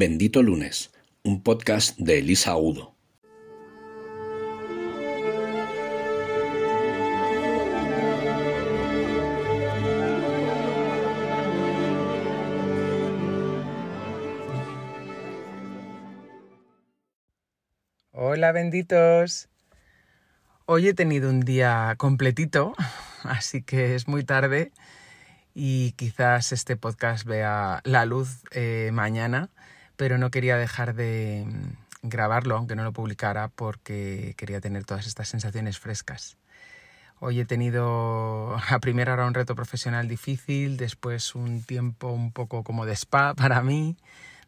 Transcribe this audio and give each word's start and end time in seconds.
Bendito 0.00 0.44
Lunes, 0.44 0.92
un 1.24 1.42
podcast 1.42 1.98
de 1.98 2.20
Elisa 2.20 2.56
Udo. 2.56 2.94
Hola 18.12 18.52
benditos. 18.52 19.48
Hoy 20.66 20.86
he 20.86 20.94
tenido 20.94 21.28
un 21.28 21.40
día 21.40 21.96
completito, 21.98 22.72
así 23.24 23.64
que 23.64 23.96
es 23.96 24.06
muy 24.06 24.22
tarde 24.22 24.70
y 25.54 25.90
quizás 25.96 26.52
este 26.52 26.76
podcast 26.76 27.26
vea 27.26 27.80
la 27.82 28.04
luz 28.04 28.44
eh, 28.52 28.90
mañana, 28.92 29.50
pero 29.98 30.16
no 30.16 30.30
quería 30.30 30.56
dejar 30.56 30.94
de 30.94 31.44
mm, 31.44 32.08
grabarlo, 32.08 32.56
aunque 32.56 32.76
no 32.76 32.84
lo 32.84 32.92
publicara, 32.92 33.48
porque 33.48 34.34
quería 34.38 34.60
tener 34.60 34.84
todas 34.84 35.06
estas 35.06 35.28
sensaciones 35.28 35.80
frescas. 35.80 36.38
Hoy 37.18 37.40
he 37.40 37.44
tenido 37.44 38.56
a 38.70 38.78
primera 38.78 39.12
hora 39.12 39.26
un 39.26 39.34
reto 39.34 39.56
profesional 39.56 40.08
difícil, 40.08 40.76
después 40.76 41.34
un 41.34 41.62
tiempo 41.62 42.12
un 42.12 42.32
poco 42.32 42.62
como 42.62 42.86
de 42.86 42.92
spa 42.92 43.34
para 43.36 43.60
mí, 43.60 43.96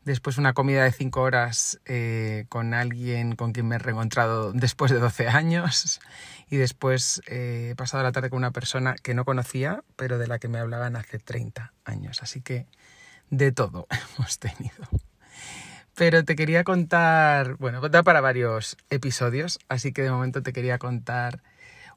después 0.04 0.38
una 0.38 0.52
comida 0.54 0.84
de 0.84 0.92
cinco 0.92 1.22
horas 1.22 1.80
eh, 1.84 2.46
con 2.48 2.72
alguien 2.72 3.34
con 3.34 3.52
quien 3.52 3.66
me 3.66 3.74
he 3.74 3.78
reencontrado 3.78 4.52
después 4.52 4.92
de 4.92 5.00
12 5.00 5.28
años 5.28 6.00
y 6.48 6.56
después 6.58 7.22
eh, 7.26 7.70
he 7.72 7.74
pasado 7.74 8.04
la 8.04 8.12
tarde 8.12 8.30
con 8.30 8.38
una 8.38 8.52
persona 8.52 8.94
que 9.02 9.14
no 9.14 9.24
conocía, 9.24 9.82
pero 9.96 10.16
de 10.16 10.28
la 10.28 10.38
que 10.38 10.46
me 10.46 10.60
hablaban 10.60 10.94
hace 10.94 11.18
30 11.18 11.72
años. 11.84 12.22
Así 12.22 12.40
que 12.40 12.68
de 13.30 13.50
todo 13.50 13.88
hemos 14.16 14.38
tenido. 14.38 14.86
Pero 15.94 16.24
te 16.24 16.36
quería 16.36 16.64
contar, 16.64 17.56
bueno, 17.56 17.86
da 17.88 18.02
para 18.02 18.20
varios 18.20 18.76
episodios, 18.90 19.58
así 19.68 19.92
que 19.92 20.02
de 20.02 20.10
momento 20.10 20.42
te 20.42 20.52
quería 20.52 20.78
contar 20.78 21.42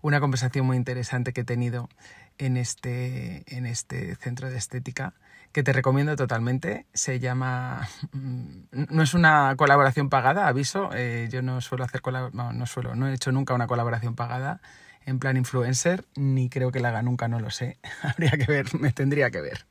una 0.01 0.19
conversación 0.19 0.65
muy 0.65 0.77
interesante 0.77 1.31
que 1.31 1.41
he 1.41 1.45
tenido 1.45 1.89
en 2.37 2.57
este, 2.57 3.43
en 3.47 3.65
este 3.65 4.15
centro 4.15 4.49
de 4.49 4.57
estética 4.57 5.13
que 5.53 5.63
te 5.63 5.71
recomiendo 5.71 6.15
totalmente. 6.17 6.87
Se 6.93 7.19
llama. 7.19 7.87
Mm, 8.11 8.85
no 8.89 9.03
es 9.03 9.13
una 9.13 9.55
colaboración 9.55 10.09
pagada, 10.09 10.47
aviso. 10.47 10.89
Eh, 10.93 11.29
yo 11.31 11.41
no 11.41 11.61
suelo 11.61 11.85
hacer 11.85 12.01
no, 12.33 12.51
no 12.51 12.65
suelo, 12.65 12.95
no 12.95 13.07
he 13.07 13.13
hecho 13.13 13.31
nunca 13.31 13.53
una 13.53 13.67
colaboración 13.67 14.15
pagada 14.15 14.59
en 15.05 15.19
plan 15.19 15.35
influencer, 15.37 16.05
ni 16.15 16.49
creo 16.49 16.71
que 16.71 16.79
la 16.79 16.89
haga 16.89 17.01
nunca, 17.01 17.27
no 17.27 17.39
lo 17.39 17.49
sé. 17.51 17.77
Habría 18.01 18.31
que 18.31 18.45
ver, 18.45 18.73
me 18.79 18.91
tendría 18.91 19.31
que 19.31 19.41
ver 19.41 19.65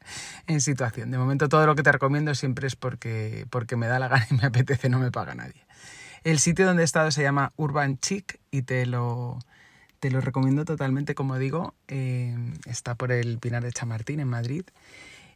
en 0.47 0.61
situación. 0.61 1.11
De 1.11 1.19
momento 1.19 1.48
todo 1.48 1.66
lo 1.66 1.74
que 1.74 1.83
te 1.83 1.92
recomiendo 1.92 2.34
siempre 2.34 2.67
es 2.67 2.77
porque, 2.77 3.46
porque 3.50 3.77
me 3.77 3.86
da 3.86 3.98
la 3.98 4.08
gana 4.08 4.27
y 4.30 4.34
me 4.34 4.46
apetece, 4.46 4.89
no 4.89 4.98
me 4.98 5.11
paga 5.11 5.34
nadie. 5.34 5.67
El 6.24 6.39
sitio 6.39 6.67
donde 6.67 6.83
he 6.83 6.84
estado 6.84 7.11
se 7.11 7.22
llama 7.22 7.52
Urban 7.56 7.98
Chic 7.98 8.39
y 8.52 8.62
te 8.62 8.86
lo, 8.86 9.41
te 9.98 10.11
lo 10.11 10.20
recomiendo 10.20 10.64
totalmente, 10.64 11.17
como 11.17 11.39
digo. 11.39 11.74
Eh, 11.89 12.36
está 12.67 12.94
por 12.94 13.11
el 13.11 13.39
Pinar 13.39 13.64
de 13.64 13.72
Chamartín 13.72 14.20
en 14.20 14.28
Madrid 14.28 14.64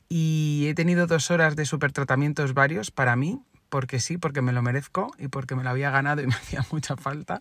y 0.09 0.67
he 0.69 0.75
tenido 0.75 1.07
dos 1.07 1.31
horas 1.31 1.57
de 1.57 1.67
super 1.67 1.93
tratamientos 1.93 2.55
varios 2.55 2.91
para 2.91 3.17
mí, 3.17 3.43
porque 3.69 4.01
sí, 4.01 4.19
porque 4.19 4.43
me 4.43 4.53
lo 4.53 4.63
merezco 4.63 5.13
y 5.19 5.29
porque 5.29 5.55
me 5.57 5.65
lo 5.65 5.71
había 5.71 5.91
ganado 5.91 6.23
y 6.23 6.27
me 6.29 6.35
hacía 6.35 6.65
mucha 6.71 6.97
falta. 6.97 7.41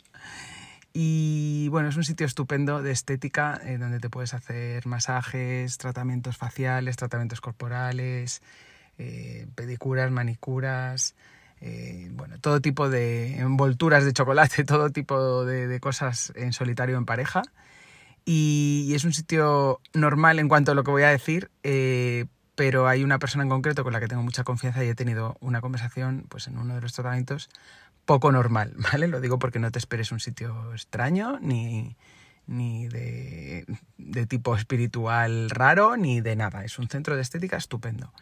Y 0.98 1.68
bueno, 1.70 1.90
es 1.90 1.98
un 1.98 2.06
sitio 2.06 2.26
estupendo 2.26 2.82
de 2.82 2.92
estética 2.92 3.60
eh, 3.66 3.78
donde 3.78 4.00
te 4.00 4.10
puedes 4.10 4.34
hacer 4.34 4.88
masajes, 4.88 5.78
tratamientos 5.78 6.38
faciales, 6.38 6.96
tratamientos 6.96 7.42
corporales, 7.42 8.42
eh, 8.98 9.46
pedicuras, 9.56 10.10
manicuras, 10.10 11.16
eh, 11.60 12.08
bueno, 12.14 12.40
todo 12.40 12.62
tipo 12.62 12.90
de 12.90 13.40
envolturas 13.40 14.06
de 14.06 14.14
chocolate, 14.14 14.64
todo 14.66 14.90
tipo 14.90 15.44
de, 15.44 15.80
cosas 15.82 16.32
en 16.36 16.54
solitario 16.54 16.98
en 16.98 17.06
pareja. 17.06 17.42
Y, 18.24 18.94
es 18.96 19.04
un 19.04 19.12
sitio 19.12 19.82
normal 19.94 20.40
en 20.40 20.48
cuanto 20.48 20.72
a 20.72 20.76
lo 20.76 20.86
que 20.86 20.92
voy 20.92 21.04
a 21.04 21.10
decir, 21.10 21.52
pero 22.56 22.88
hay 22.88 23.04
una 23.04 23.20
persona 23.20 23.44
en 23.44 23.50
concreto 23.50 23.84
con 23.84 23.94
la 23.94 24.00
que 24.00 24.08
tengo 24.08 24.24
mucha 24.24 24.44
confianza 24.44 24.84
y 24.84 24.88
he 24.88 24.96
tenido 24.96 25.38
una 25.42 25.62
conversación 25.62 26.26
pues 26.30 26.48
en 26.48 26.58
uno 26.58 26.76
de 26.76 26.82
los 26.82 26.94
tratamientos 26.94 27.50
poco 28.06 28.32
normal, 28.32 28.74
¿vale? 28.92 29.08
Lo 29.08 29.22
digo 29.22 29.40
porque 29.40 29.60
no 29.60 29.72
te 29.72 29.80
esperes 29.80 30.12
un 30.12 30.20
sitio 30.20 30.74
extraño 30.74 31.40
ni, 31.42 31.96
ni 32.48 32.88
de, 32.88 33.66
tipo 34.28 34.56
espiritual 34.56 35.50
raro 35.50 35.98
ni 35.98 36.22
de 36.22 36.36
nada. 36.36 36.64
Es 36.64 36.80
un 36.80 36.88
centro 36.88 37.16
de 37.16 37.22
estética 37.22 37.58
estupendo. 37.58 38.14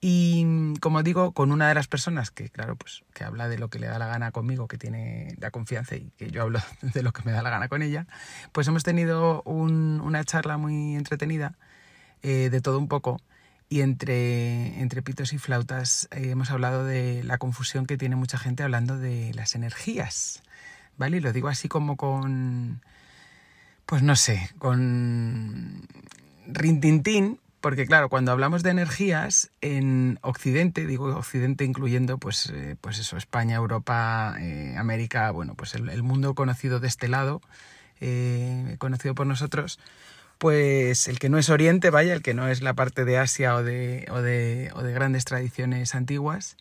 Y 0.00 0.74
como 0.80 1.02
digo, 1.02 1.32
con 1.32 1.50
una 1.50 1.66
de 1.68 1.74
las 1.74 1.88
personas 1.88 2.30
que, 2.30 2.50
claro, 2.50 2.76
pues 2.76 3.04
que 3.14 3.24
habla 3.24 3.48
de 3.48 3.56
lo 3.56 3.70
que 3.70 3.78
le 3.78 3.86
da 3.86 3.98
la 3.98 4.06
gana 4.06 4.32
conmigo, 4.32 4.68
que 4.68 4.76
tiene 4.76 5.34
la 5.38 5.50
confianza 5.50 5.96
y 5.96 6.10
que 6.18 6.30
yo 6.30 6.42
hablo 6.42 6.58
de 6.82 7.02
lo 7.02 7.12
que 7.12 7.22
me 7.22 7.32
da 7.32 7.40
la 7.40 7.48
gana 7.48 7.68
con 7.68 7.80
ella, 7.80 8.06
pues 8.52 8.68
hemos 8.68 8.82
tenido 8.82 9.42
una 9.44 10.22
charla 10.24 10.58
muy 10.58 10.94
entretenida 10.94 11.56
eh, 12.22 12.50
de 12.50 12.60
todo 12.60 12.78
un 12.78 12.88
poco 12.88 13.18
y 13.74 13.80
entre, 13.80 14.80
entre 14.80 15.02
pitos 15.02 15.32
y 15.32 15.38
flautas 15.38 16.06
eh, 16.12 16.30
hemos 16.30 16.52
hablado 16.52 16.84
de 16.84 17.24
la 17.24 17.38
confusión 17.38 17.86
que 17.86 17.98
tiene 17.98 18.14
mucha 18.14 18.38
gente 18.38 18.62
hablando 18.62 18.98
de 19.00 19.34
las 19.34 19.56
energías, 19.56 20.44
¿vale? 20.96 21.16
Y 21.16 21.20
lo 21.20 21.32
digo 21.32 21.48
así 21.48 21.66
como 21.66 21.96
con, 21.96 22.82
pues 23.84 24.04
no 24.04 24.14
sé, 24.14 24.48
con 24.58 25.88
rintintín, 26.46 27.40
porque 27.60 27.84
claro, 27.84 28.08
cuando 28.08 28.30
hablamos 28.30 28.62
de 28.62 28.70
energías 28.70 29.50
en 29.60 30.20
Occidente, 30.22 30.86
digo 30.86 31.06
Occidente 31.06 31.64
incluyendo 31.64 32.18
pues, 32.18 32.52
eh, 32.54 32.76
pues 32.80 33.00
eso, 33.00 33.16
España, 33.16 33.56
Europa, 33.56 34.36
eh, 34.38 34.76
América, 34.78 35.32
bueno, 35.32 35.56
pues 35.56 35.74
el, 35.74 35.88
el, 35.88 36.04
mundo 36.04 36.36
conocido 36.36 36.78
de 36.78 36.86
este 36.86 37.08
lado, 37.08 37.40
conocido 38.78 39.16
por 39.16 39.26
nosotros, 39.26 39.80
pues 40.38 41.08
el 41.08 41.18
que 41.18 41.28
no 41.28 41.38
es 41.38 41.48
Oriente, 41.50 41.90
vaya, 41.90 42.14
el 42.14 42.22
que 42.22 42.34
no 42.34 42.48
es 42.48 42.62
la 42.62 42.74
parte 42.74 43.04
de 43.04 43.18
Asia 43.18 43.54
o 43.56 43.62
de, 43.62 44.06
o 44.10 44.20
de, 44.20 44.70
o 44.74 44.82
de 44.82 44.92
grandes 44.92 45.24
tradiciones 45.24 45.94
antiguas, 45.94 46.56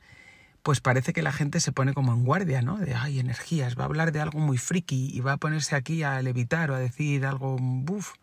pues 0.64 0.80
parece 0.80 1.14
que 1.14 1.22
la 1.22 1.34
gente 1.34 1.60
se 1.60 1.72
pone 1.74 1.94
como 1.94 2.14
en 2.14 2.24
guardia, 2.24 2.62
¿no? 2.62 2.78
De, 2.78 2.94
ay, 2.96 3.20
energías, 3.20 3.78
va 3.78 3.84
a 3.84 3.86
hablar 3.86 4.12
de 4.12 4.22
algo 4.22 4.40
muy 4.40 4.58
friki 4.58 5.10
y 5.14 5.20
va 5.20 5.34
a 5.34 5.38
ponerse 5.38 5.76
aquí 5.76 6.04
a 6.04 6.22
levitar 6.22 6.72
o 6.72 6.76
a 6.76 6.80
decir 6.80 7.26
algo, 7.26 7.58
buf. 7.60 8.14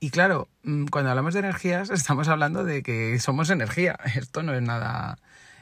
Y 0.00 0.10
claro, 0.10 0.48
mm, 0.62 0.86
cuando 0.86 1.10
hablamos 1.10 1.34
de 1.34 1.40
energías 1.40 1.90
estamos 1.90 2.28
hablando 2.28 2.64
de 2.64 2.82
que 2.82 3.18
somos 3.18 3.50
energía. 3.50 3.98
Esto 4.14 4.42
no 4.42 4.54
es 4.54 4.62
nada 4.62 5.18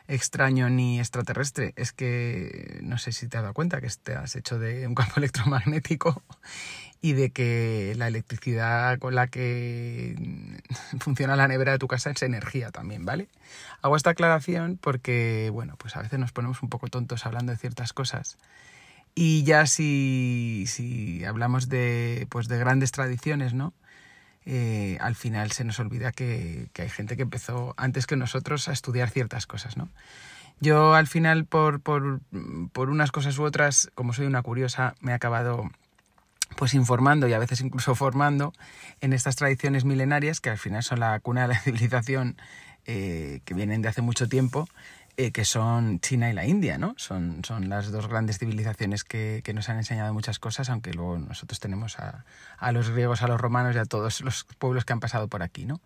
extraño 0.09 0.69
ni 0.69 0.99
extraterrestre. 1.01 1.73
Es 1.77 1.93
que 1.93 2.81
no 2.83 2.99
sé 2.99 3.13
si 3.13 3.29
te 3.29 3.39
has 3.39 3.45
dado 3.45 3.55
cuenta 3.55 3.81
que 3.81 3.89
te 4.03 4.15
has 4.15 4.37
hecho 4.37 4.59
de 4.59 4.87
un 4.87 4.95
campo 4.95 5.15
electromagnético 5.17 6.23
y 7.05 7.15
de 7.15 7.31
que 7.31 7.95
la 7.99 8.07
electricidad 8.07 8.97
con 9.01 9.17
la 9.17 9.27
que 9.27 10.15
funciona 11.01 11.35
la 11.35 11.49
nevera 11.49 11.73
de 11.73 11.79
tu 11.79 11.89
casa 11.89 12.11
es 12.11 12.23
energía 12.23 12.71
también, 12.71 13.05
¿vale? 13.05 13.29
Hago 13.83 13.97
esta 13.97 14.11
aclaración 14.11 14.79
porque, 14.81 15.51
bueno, 15.53 15.75
pues 15.77 15.97
a 15.97 16.03
veces 16.03 16.21
nos 16.21 16.31
ponemos 16.31 16.63
un 16.63 16.71
poco 16.71 16.87
tontos 16.87 17.27
hablando 17.27 17.51
de 17.51 17.59
ciertas 17.59 17.93
cosas. 17.93 18.39
Y 19.17 19.43
ya 19.43 19.67
si, 19.67 20.65
si 20.69 21.25
hablamos 21.25 21.69
de, 21.69 22.29
pues 22.31 22.47
de 22.47 22.59
grandes 22.59 22.93
tradiciones, 22.93 23.53
¿no? 23.53 23.75
Eh, 24.47 24.97
al 25.01 25.17
final 25.17 25.51
se 25.51 25.65
nos 25.65 25.81
olvida 25.81 26.13
que, 26.13 26.69
que, 26.73 26.83
hay 26.83 26.89
gente 26.89 27.17
que 27.17 27.23
empezó 27.23 27.75
antes 27.77 28.07
que 28.07 28.17
nosotros 28.17 28.69
a 28.69 28.73
estudiar 28.73 29.11
ciertas 29.11 29.47
cosas, 29.47 29.77
¿no? 29.77 29.89
Yo 30.61 30.95
al 30.95 31.09
final, 31.09 31.47
por, 31.47 31.81
por, 31.81 32.21
por 32.73 32.91
unas 32.91 33.11
cosas 33.11 33.37
u 33.39 33.43
otras, 33.43 33.91
como 33.97 34.13
soy 34.13 34.27
una 34.27 34.43
curiosa, 34.43 34.95
me 35.01 35.11
he 35.11 35.15
acabado 35.15 35.69
pues 36.57 36.75
informando 36.75 37.29
y 37.29 37.33
a 37.33 37.39
veces 37.39 37.61
incluso 37.61 37.95
formando 37.97 38.53
en 39.01 39.13
estas 39.13 39.37
tradiciones 39.37 39.85
milenarias 39.85 40.41
que 40.41 40.51
al 40.51 40.59
final 40.59 40.83
son 40.83 41.01
la 41.01 41.19
cuna 41.21 41.43
de 41.43 41.49
la 41.49 41.61
civilización 41.61 42.37
eh, 42.87 43.41
que 43.45 43.55
vienen 43.55 43.83
de 43.83 43.89
hace 43.89 44.03
mucho 44.03 44.29
tiempo, 44.29 44.69
eh, 45.17 45.31
que 45.31 45.45
son 45.45 46.01
China 46.01 46.31
y 46.31 46.33
la 46.33 46.47
India, 46.47 46.79
¿no? 46.79 46.95
Son, 46.97 47.45
son 47.45 47.69
las 47.69 47.93
dos 47.93 48.09
grandes 48.09 48.39
civilizaciones 48.39 49.05
que, 49.05 49.43
que, 49.45 49.53
nos 49.53 49.69
han 49.69 49.77
enseñado 49.77 50.13
muchas 50.15 50.39
cosas, 50.39 50.71
aunque 50.71 50.93
luego 50.93 51.19
nosotros 51.19 51.61
tenemos 51.61 51.99
a, 51.99 52.25
a, 52.57 52.73
los 52.73 52.91
griegos, 52.91 53.23
a 53.23 53.29
los 53.29 53.41
romanos 53.41 53.77
y 53.77 53.79
a 53.79 53.85
todos 53.85 54.23
los 54.23 54.45
pueblos 54.59 54.85
que 54.85 54.95
han 54.95 55.01
pasado 55.01 55.29
por 55.29 55.43
aquí, 55.43 55.67
¿no? 55.67 55.81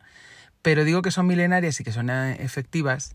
Pero 0.63 0.85
digo 0.85 1.03
que 1.03 1.11
son 1.11 1.27
milenarias 1.27 1.81
y 1.81 1.85
que 1.85 1.93
son 1.93 2.09
eh, 2.09 2.37
efectivas 2.41 3.15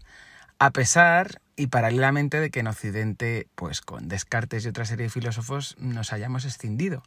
a 0.59 0.69
pesar 0.69 1.41
y 1.55 1.67
paralelamente 1.67 2.39
de 2.39 2.51
que 2.51 2.59
en 2.59 2.67
Occidente, 2.67 3.47
pues 3.55 3.81
con 3.81 4.07
Descartes 4.07 4.63
y 4.63 4.67
otra 4.67 4.85
serie 4.85 5.05
de 5.05 5.09
filósofos, 5.09 5.75
nos 5.79 6.13
hayamos 6.13 6.45
escindido 6.45 7.03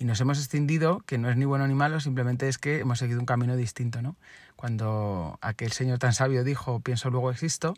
y 0.00 0.06
nos 0.06 0.18
hemos 0.22 0.38
extendido, 0.38 1.00
que 1.00 1.18
no 1.18 1.28
es 1.28 1.36
ni 1.36 1.44
bueno 1.44 1.68
ni 1.68 1.74
malo, 1.74 2.00
simplemente 2.00 2.48
es 2.48 2.56
que 2.56 2.80
hemos 2.80 2.98
seguido 2.98 3.20
un 3.20 3.26
camino 3.26 3.54
distinto, 3.54 4.00
¿no? 4.00 4.16
Cuando 4.56 5.38
aquel 5.42 5.72
señor 5.72 5.98
tan 5.98 6.14
sabio 6.14 6.42
dijo 6.42 6.80
pienso 6.80 7.10
luego 7.10 7.30
existo, 7.30 7.74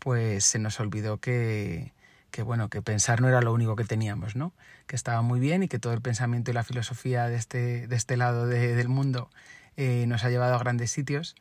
pues 0.00 0.44
se 0.44 0.58
nos 0.58 0.80
olvidó 0.80 1.18
que, 1.18 1.92
que 2.32 2.42
bueno, 2.42 2.68
que 2.68 2.82
pensar 2.82 3.20
no 3.20 3.28
era 3.28 3.40
lo 3.42 3.52
único 3.52 3.76
que 3.76 3.84
teníamos, 3.84 4.34
¿no? 4.34 4.52
Que 4.88 4.96
estaba 4.96 5.22
muy 5.22 5.38
bien 5.38 5.62
y 5.62 5.68
que 5.68 5.78
todo 5.78 5.92
el 5.92 6.00
pensamiento 6.00 6.50
y 6.50 6.54
la 6.54 6.64
filosofía 6.64 7.28
de 7.28 7.36
este, 7.36 7.86
de 7.86 7.94
este 7.94 8.16
lado 8.16 8.48
de, 8.48 8.74
del 8.74 8.88
mundo 8.88 9.30
eh, 9.76 10.04
nos 10.08 10.24
ha 10.24 10.30
llevado 10.30 10.56
a 10.56 10.58
grandes 10.58 10.90
sitios, 10.90 11.36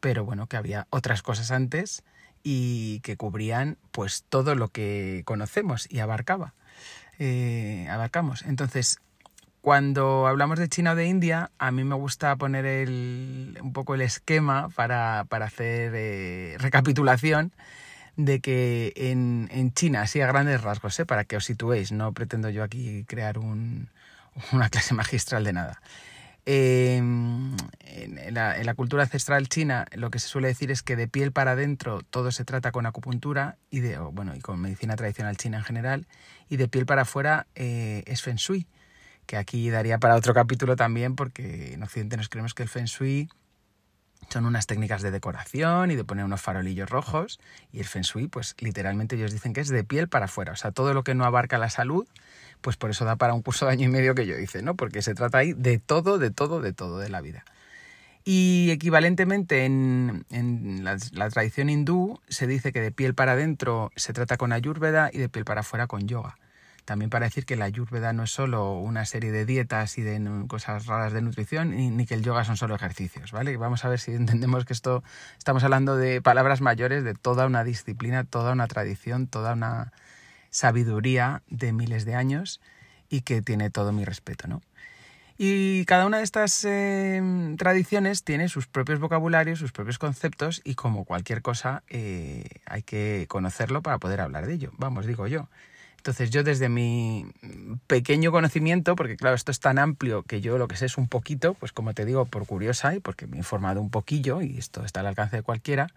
pero 0.00 0.24
bueno, 0.24 0.46
que 0.46 0.56
había 0.56 0.86
otras 0.88 1.20
cosas 1.20 1.50
antes 1.50 2.02
y 2.42 3.00
que 3.00 3.18
cubrían 3.18 3.76
pues 3.90 4.24
todo 4.26 4.54
lo 4.54 4.68
que 4.68 5.20
conocemos 5.26 5.86
y 5.90 5.98
abarcaba. 5.98 6.54
Eh, 7.18 7.88
abarcamos. 7.90 8.42
Entonces, 8.42 9.00
cuando 9.66 10.28
hablamos 10.28 10.60
de 10.60 10.68
China 10.68 10.92
o 10.92 10.94
de 10.94 11.06
India, 11.06 11.50
a 11.58 11.72
mí 11.72 11.82
me 11.82 11.96
gusta 11.96 12.36
poner 12.36 12.64
el, 12.66 13.58
un 13.60 13.72
poco 13.72 13.96
el 13.96 14.00
esquema 14.00 14.68
para, 14.68 15.22
hacer 15.22 15.92
eh, 15.92 16.54
recapitulación 16.60 17.50
de 18.14 18.38
que 18.38 18.92
en, 18.94 19.72
China, 19.74 20.02
así 20.02 20.20
a 20.20 20.28
grandes 20.28 20.62
rasgos, 20.62 21.00
¿eh? 21.00 21.04
para 21.04 21.24
que 21.24 21.36
os 21.36 21.44
situéis, 21.44 21.90
no 21.90 22.12
pretendo 22.12 22.48
yo 22.48 22.62
aquí 22.62 23.02
crear 23.08 23.38
un, 23.38 23.88
una 24.52 24.68
clase 24.68 24.94
magistral 24.94 25.42
de 25.42 25.52
nada. 25.54 25.82
Em, 26.44 27.56
en, 27.80 28.34
la, 28.34 28.74
cultura 28.76 29.02
ancestral 29.02 29.48
china 29.48 29.86
lo 29.96 30.10
que 30.12 30.20
se 30.20 30.28
suele 30.28 30.46
decir 30.46 30.70
es 30.70 30.84
que 30.84 30.94
de 30.94 31.08
piel 31.08 31.32
para 31.32 31.50
adentro 31.50 32.02
todo 32.02 32.30
se 32.30 32.44
trata 32.44 32.70
con 32.70 32.86
acupuntura 32.86 33.56
y, 33.68 33.80
bueno, 34.12 34.32
y 34.36 34.38
con 34.38 34.60
medicina 34.60 34.94
tradicional 34.94 35.36
china 35.36 35.58
en 35.58 35.64
general, 35.64 36.06
y 36.48 36.56
de 36.56 36.68
piel 36.68 36.86
para 36.86 37.02
afuera 37.02 37.48
eh, 37.56 38.04
es 38.06 38.22
feng 38.22 38.36
shui, 38.36 38.68
que 39.26 39.36
aquí 39.36 39.70
daría 39.70 39.98
para 39.98 40.14
otro 40.16 40.34
capítulo 40.34 40.76
también 40.76 41.16
porque 41.16 41.74
en 41.74 41.82
Occidente 41.82 42.16
nos 42.16 42.28
creemos 42.28 42.54
que 42.54 42.62
el 42.62 42.68
feng 42.68 42.86
shui 42.86 43.28
son 44.30 44.46
unas 44.46 44.66
técnicas 44.66 45.02
de 45.02 45.10
decoración 45.10 45.90
y 45.90 45.96
de 45.96 46.04
poner 46.04 46.24
unos 46.24 46.40
farolillos 46.40 46.88
rojos 46.88 47.38
y 47.72 47.80
el 47.80 47.84
feng 47.84 48.02
shui 48.02 48.28
pues 48.28 48.54
literalmente 48.58 49.16
ellos 49.16 49.32
dicen 49.32 49.52
que 49.52 49.60
es 49.60 49.68
de 49.68 49.84
piel 49.84 50.08
para 50.08 50.24
afuera, 50.24 50.52
o 50.52 50.56
sea, 50.56 50.70
todo 50.70 50.94
lo 50.94 51.04
que 51.04 51.14
no 51.14 51.24
abarca 51.24 51.58
la 51.58 51.70
salud 51.70 52.06
pues 52.60 52.76
por 52.76 52.90
eso 52.90 53.04
da 53.04 53.16
para 53.16 53.34
un 53.34 53.42
curso 53.42 53.66
de 53.66 53.72
año 53.72 53.86
y 53.86 53.92
medio 53.92 54.14
que 54.14 54.26
yo 54.26 54.38
hice, 54.38 54.62
¿no? 54.62 54.74
Porque 54.74 55.02
se 55.02 55.14
trata 55.14 55.38
ahí 55.38 55.52
de 55.52 55.78
todo, 55.78 56.18
de 56.18 56.30
todo, 56.30 56.60
de 56.60 56.72
todo 56.72 56.98
de 56.98 57.08
la 57.08 57.20
vida. 57.20 57.44
Y 58.24 58.70
equivalentemente 58.72 59.64
en, 59.64 60.24
la, 60.82 61.30
tradición 61.30 61.70
hindú 61.70 62.18
se 62.28 62.48
dice 62.48 62.72
que 62.72 62.80
de 62.80 62.90
piel 62.90 63.14
para 63.14 63.32
adentro 63.32 63.92
se 63.94 64.12
trata 64.12 64.36
con 64.36 64.52
ayurveda 64.52 65.10
y 65.12 65.18
de 65.18 65.28
piel 65.28 65.44
para 65.44 65.60
afuera 65.60 65.86
con 65.86 66.08
yoga. 66.08 66.36
También 66.86 67.10
para 67.10 67.26
decir 67.26 67.44
que 67.44 67.56
la 67.56 67.66
ayurveda 67.66 68.14
no 68.14 68.22
es 68.22 68.30
solo 68.30 68.72
una 68.78 69.04
serie 69.04 69.30
de 69.30 69.44
dietas 69.44 69.98
y 69.98 70.02
de 70.02 70.18
cosas 70.48 70.86
raras 70.86 71.12
de 71.12 71.20
nutrición, 71.20 71.76
ni, 71.76 72.06
que 72.06 72.14
el 72.14 72.22
yoga 72.22 72.44
son 72.44 72.56
solo 72.56 72.74
ejercicios, 72.74 73.32
¿vale? 73.32 73.58
Vamos 73.58 73.84
a 73.84 73.90
ver 73.90 74.00
si 74.00 74.12
entendemos 74.14 74.64
que 74.64 74.72
esto 74.72 75.04
estamos 75.36 75.62
hablando 75.64 75.96
de 75.96 76.22
palabras 76.22 76.62
mayores, 76.62 77.04
de 77.04 77.12
toda 77.12 77.44
una 77.44 77.62
disciplina, 77.62 78.24
toda 78.24 78.52
una 78.52 78.66
tradición, 78.66 79.26
toda 79.26 79.52
una, 79.52 79.92
sabiduría 80.56 81.42
de 81.48 81.72
miles 81.72 82.06
de 82.06 82.14
años 82.14 82.60
y 83.10 83.20
que 83.20 83.42
tiene 83.42 83.70
todo 83.70 83.92
mi 83.92 84.04
respeto, 84.04 84.48
¿no? 84.48 84.62
Y 85.38 85.84
cada 85.84 86.06
una 86.06 86.16
de 86.16 86.24
estas 86.24 86.64
eh, 86.64 87.20
tradiciones 87.58 88.24
tiene 88.24 88.48
sus 88.48 88.66
propios 88.66 88.98
vocabularios, 89.00 89.58
sus 89.58 89.70
propios 89.70 89.98
conceptos 89.98 90.62
y 90.64 90.74
como 90.74 91.04
cualquier 91.04 91.42
cosa 91.42 91.82
eh, 91.88 92.48
hay 92.64 92.82
que 92.82 93.26
conocerlo 93.28 93.82
para 93.82 93.98
poder 93.98 94.22
hablar 94.22 94.46
de 94.46 94.54
ello, 94.54 94.72
vamos, 94.78 95.04
digo 95.04 95.26
yo. 95.26 95.50
Entonces 96.06 96.30
yo 96.30 96.44
desde 96.44 96.68
mi 96.68 97.26
pequeño 97.88 98.30
conocimiento, 98.30 98.94
porque 98.94 99.16
claro, 99.16 99.34
esto 99.34 99.50
es 99.50 99.58
tan 99.58 99.76
amplio 99.76 100.22
que 100.22 100.40
yo 100.40 100.56
lo 100.56 100.68
que 100.68 100.76
sé 100.76 100.86
es 100.86 100.98
un 100.98 101.08
poquito, 101.08 101.54
pues 101.54 101.72
como 101.72 101.94
te 101.94 102.04
digo, 102.04 102.26
por 102.26 102.46
curiosa 102.46 102.94
y 102.94 103.00
porque 103.00 103.26
me 103.26 103.34
he 103.34 103.38
informado 103.38 103.80
un 103.80 103.90
poquillo 103.90 104.40
y 104.40 104.56
esto 104.56 104.84
está 104.84 105.00
al 105.00 105.06
alcance 105.06 105.34
de 105.34 105.42
cualquiera, 105.42 105.88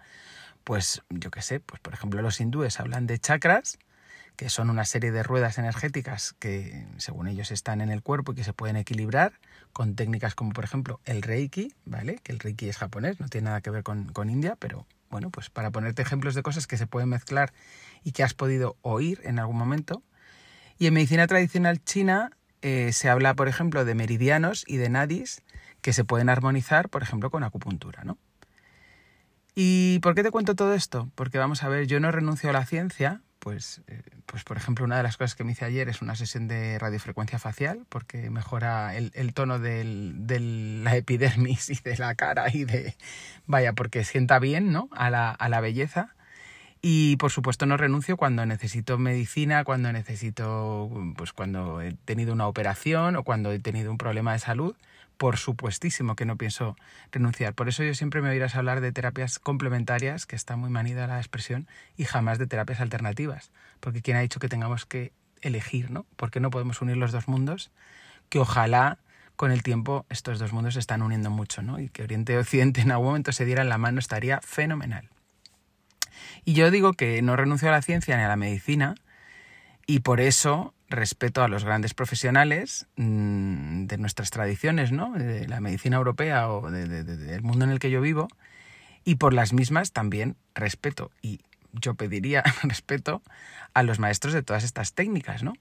pues 0.64 1.04
yo 1.12 1.30
qué 1.30 1.44
sé, 1.44 1.60
pues 1.60 1.80
por 1.80 1.94
ejemplo 1.94 2.24
los 2.24 2.42
hindúes 2.42 2.80
hablan 2.80 3.06
de 3.06 3.20
chakras, 3.20 3.78
que 4.36 4.50
son 4.50 4.72
una 4.72 4.84
serie 4.84 5.12
de 5.12 5.22
ruedas 5.22 5.60
energéticas 5.60 6.34
que 6.40 6.88
según 6.98 7.28
ellos 7.28 7.52
están 7.52 7.80
en 7.80 7.92
el 7.92 8.02
cuerpo 8.02 8.32
y 8.32 8.36
que 8.36 8.44
se 8.44 8.54
pueden 8.54 8.78
equilibrar 8.78 9.34
con 9.74 9.94
técnicas 9.94 10.34
como 10.34 10.54
por 10.54 10.64
ejemplo 10.64 11.00
el 11.06 11.22
Reiki, 11.22 11.72
¿vale? 11.86 12.16
Que 12.24 12.32
el 12.32 12.40
Reiki 12.40 12.68
es 12.68 12.78
japonés, 12.78 13.20
no 13.20 13.28
tiene 13.28 13.46
nada 13.46 13.62
que 13.62 13.70
ver 13.70 13.84
con, 13.84 14.30
India, 14.32 14.56
pero 14.58 14.88
bueno, 15.12 15.30
pues 15.30 15.52
para 15.52 15.70
ponerte 15.70 16.02
ejemplos 16.02 16.34
de 16.34 16.42
cosas 16.42 16.66
que 16.66 16.78
se 16.78 16.88
pueden 16.88 17.10
mezclar 17.10 17.54
y 18.04 18.12
que 18.12 18.24
has 18.24 18.34
podido 18.34 18.78
oír 18.82 19.22
en 19.24 19.40
algún 19.40 19.58
momento. 19.58 20.04
Y 20.78 20.88
en 20.88 20.94
medicina 20.94 21.28
tradicional 21.28 21.84
china 21.84 22.32
eh, 22.62 22.92
se 22.94 23.10
habla, 23.10 23.34
por 23.36 23.48
ejemplo, 23.48 23.86
de 23.86 23.96
meridianos 23.96 24.64
y 24.68 24.78
de 24.78 24.90
nadis 24.90 25.42
que 25.82 25.94
se 25.94 26.04
pueden 26.04 26.30
armonizar, 26.30 26.90
por 26.90 27.04
ejemplo, 27.04 27.30
con 27.30 27.44
acupuntura, 27.44 28.04
¿no? 28.04 28.18
¿Y 29.56 30.00
por 30.00 30.16
qué 30.16 30.24
te 30.24 30.32
cuento 30.32 30.56
todo 30.56 30.74
esto? 30.74 31.10
Porque 31.16 31.38
vamos 31.38 31.64
a 31.64 31.70
ver, 31.70 31.88
yo 31.88 32.00
no 32.00 32.12
renuncio 32.12 32.50
a 32.50 32.54
la 32.54 32.66
ciencia, 32.66 33.22
pues, 33.40 33.82
eh, 33.88 34.04
pues 34.26 34.44
por 34.44 34.58
ejemplo, 34.58 34.86
una 34.86 34.98
de 34.98 35.04
las 35.04 35.18
cosas 35.18 35.36
que 35.36 35.44
me 35.44 35.54
hice 35.54 35.66
ayer 35.66 35.90
es 35.90 36.02
una 36.02 36.16
sesión 36.16 36.48
de 36.48 36.78
radiofrecuencia 36.78 37.40
facial, 37.40 37.86
porque 37.90 38.30
mejora 38.30 38.96
el, 38.96 39.34
tono 39.34 39.60
de 39.60 39.84
la 40.84 40.96
epidermis 40.96 41.70
y 41.70 41.76
de 41.76 41.98
la 41.98 42.16
cara 42.16 42.46
y 42.54 42.66
de, 42.66 42.96
vaya, 43.48 43.74
porque 43.74 44.04
sienta 44.04 44.40
bien, 44.40 44.72
¿no? 44.72 44.90
A 44.92 45.10
la, 45.10 45.32
a 45.32 45.50
la 45.50 45.62
belleza. 45.62 46.16
Y 46.82 47.18
por 47.18 47.32
supuesto 47.32 47.66
no 47.66 47.76
renuncio 47.76 48.16
cuando 48.16 48.46
necesito 48.46 48.98
medicina, 48.98 49.66
cuando 49.66 49.92
necesito, 49.92 50.90
pues 51.18 51.34
cuando 51.34 51.82
he 51.82 51.94
tenido 52.06 52.32
una 52.32 52.48
operación 52.48 53.18
o 53.18 53.24
cuando 53.24 53.52
he 53.52 53.60
tenido 53.60 53.92
un 53.92 53.98
problema 53.98 54.32
de 54.32 54.40
salud, 54.40 54.76
por 55.18 55.36
supuestísimo 55.36 56.16
que 56.16 56.26
no 56.26 56.38
pienso 56.38 56.78
renunciar. 57.12 57.54
Por 57.54 57.68
eso 57.68 57.84
yo 57.84 57.94
siempre 57.94 58.22
me 58.22 58.30
oirás 58.30 58.56
hablar 58.56 58.80
de 58.80 58.94
terapias 58.94 59.38
complementarias, 59.38 60.26
que 60.26 60.38
está 60.38 60.56
muy 60.56 60.70
manida 60.70 61.08
la 61.08 61.18
expresión, 61.18 61.68
y 61.98 62.06
jamás 62.06 62.40
de 62.40 62.48
terapias 62.48 62.80
alternativas. 62.80 63.52
Porque 63.82 64.02
quien 64.02 64.16
ha 64.16 64.22
dicho 64.22 64.40
que 64.40 64.48
tengamos 64.48 64.86
que 64.86 65.12
elegir, 65.42 65.92
¿no? 65.92 66.06
Porque 66.16 66.40
no 66.40 66.50
podemos 66.50 66.82
unir 66.82 66.96
los 66.96 67.12
dos 67.12 67.28
mundos, 67.28 67.70
que 68.30 68.40
ojalá 68.40 69.00
con 69.36 69.52
el 69.52 69.64
tiempo 69.64 70.06
estos 70.10 70.40
dos 70.40 70.54
mundos 70.54 70.76
se 70.76 70.80
están 70.80 71.02
uniendo 71.02 71.30
mucho, 71.30 71.62
¿no? 71.62 71.82
Y 71.82 71.90
que 71.90 72.04
Oriente 72.04 72.34
y 72.34 72.36
Occidente 72.38 72.80
en 72.80 72.92
algún 72.92 73.08
momento 73.08 73.34
se 73.34 73.44
dieran 73.44 73.68
la 73.68 73.78
mano 73.78 74.00
estaría 74.00 74.40
fenomenal. 74.42 75.10
Y 76.46 76.54
yo 76.54 76.72
digo 76.72 76.94
que 76.94 77.22
no 77.22 77.36
renuncio 77.36 77.70
a 77.70 77.72
la 77.72 77.82
ciencia 77.82 78.18
ni 78.18 78.24
a 78.24 78.28
la 78.28 78.36
medicina, 78.36 78.96
y 79.86 80.02
por 80.02 80.22
eso 80.22 80.74
respeto 80.90 81.44
a 81.44 81.48
los 81.48 81.64
grandes 81.66 81.94
profesionales 81.94 82.88
mm, 82.96 83.86
de 83.86 83.98
nuestras 83.98 84.30
tradiciones, 84.30 84.92
¿no? 84.92 85.14
de 85.14 85.48
la 85.48 85.62
medicina 85.62 85.98
europea 85.98 86.50
o 86.50 86.70
del 86.70 87.42
mundo 87.42 87.66
en 87.66 87.72
el 87.72 87.80
que 87.80 87.90
yo 87.90 88.02
vivo, 88.02 88.28
y 89.04 89.16
por 89.16 89.34
las 89.34 89.54
mismas 89.54 89.92
también 89.92 90.36
respeto, 90.54 91.12
y 91.22 91.42
yo 91.72 91.96
pediría 91.96 92.44
respeto 92.64 93.22
a 93.74 93.84
los 93.84 94.00
maestros 94.00 94.34
de 94.34 94.44
todas 94.44 94.64
estas 94.64 94.94
técnicas, 94.94 95.44
¿no? 95.44 95.54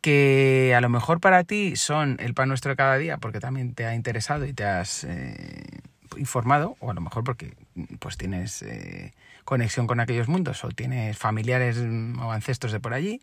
que 0.00 0.72
a 0.76 0.80
lo 0.80 0.88
mejor 0.88 1.20
para 1.20 1.44
ti 1.44 1.76
son 1.76 2.16
el 2.20 2.34
pan 2.34 2.48
nuestro 2.48 2.70
de 2.70 2.76
cada 2.76 2.96
día 2.96 3.18
porque 3.18 3.40
también 3.40 3.74
te 3.74 3.84
ha 3.84 3.94
interesado 3.94 4.46
y 4.46 4.52
te 4.52 4.64
has 4.64 5.04
eh, 5.04 5.80
informado, 6.16 6.76
o 6.80 6.90
a 6.90 6.94
lo 6.94 7.00
mejor 7.00 7.24
porque 7.24 7.56
pues 7.98 8.16
tienes 8.16 8.62
eh, 8.62 9.12
conexión 9.44 9.86
con 9.86 10.00
aquellos 10.00 10.28
mundos 10.28 10.64
o 10.64 10.68
tienes 10.68 11.16
familiares 11.16 11.78
o 11.78 12.32
ancestros 12.32 12.72
de 12.72 12.80
por 12.80 12.94
allí, 12.94 13.20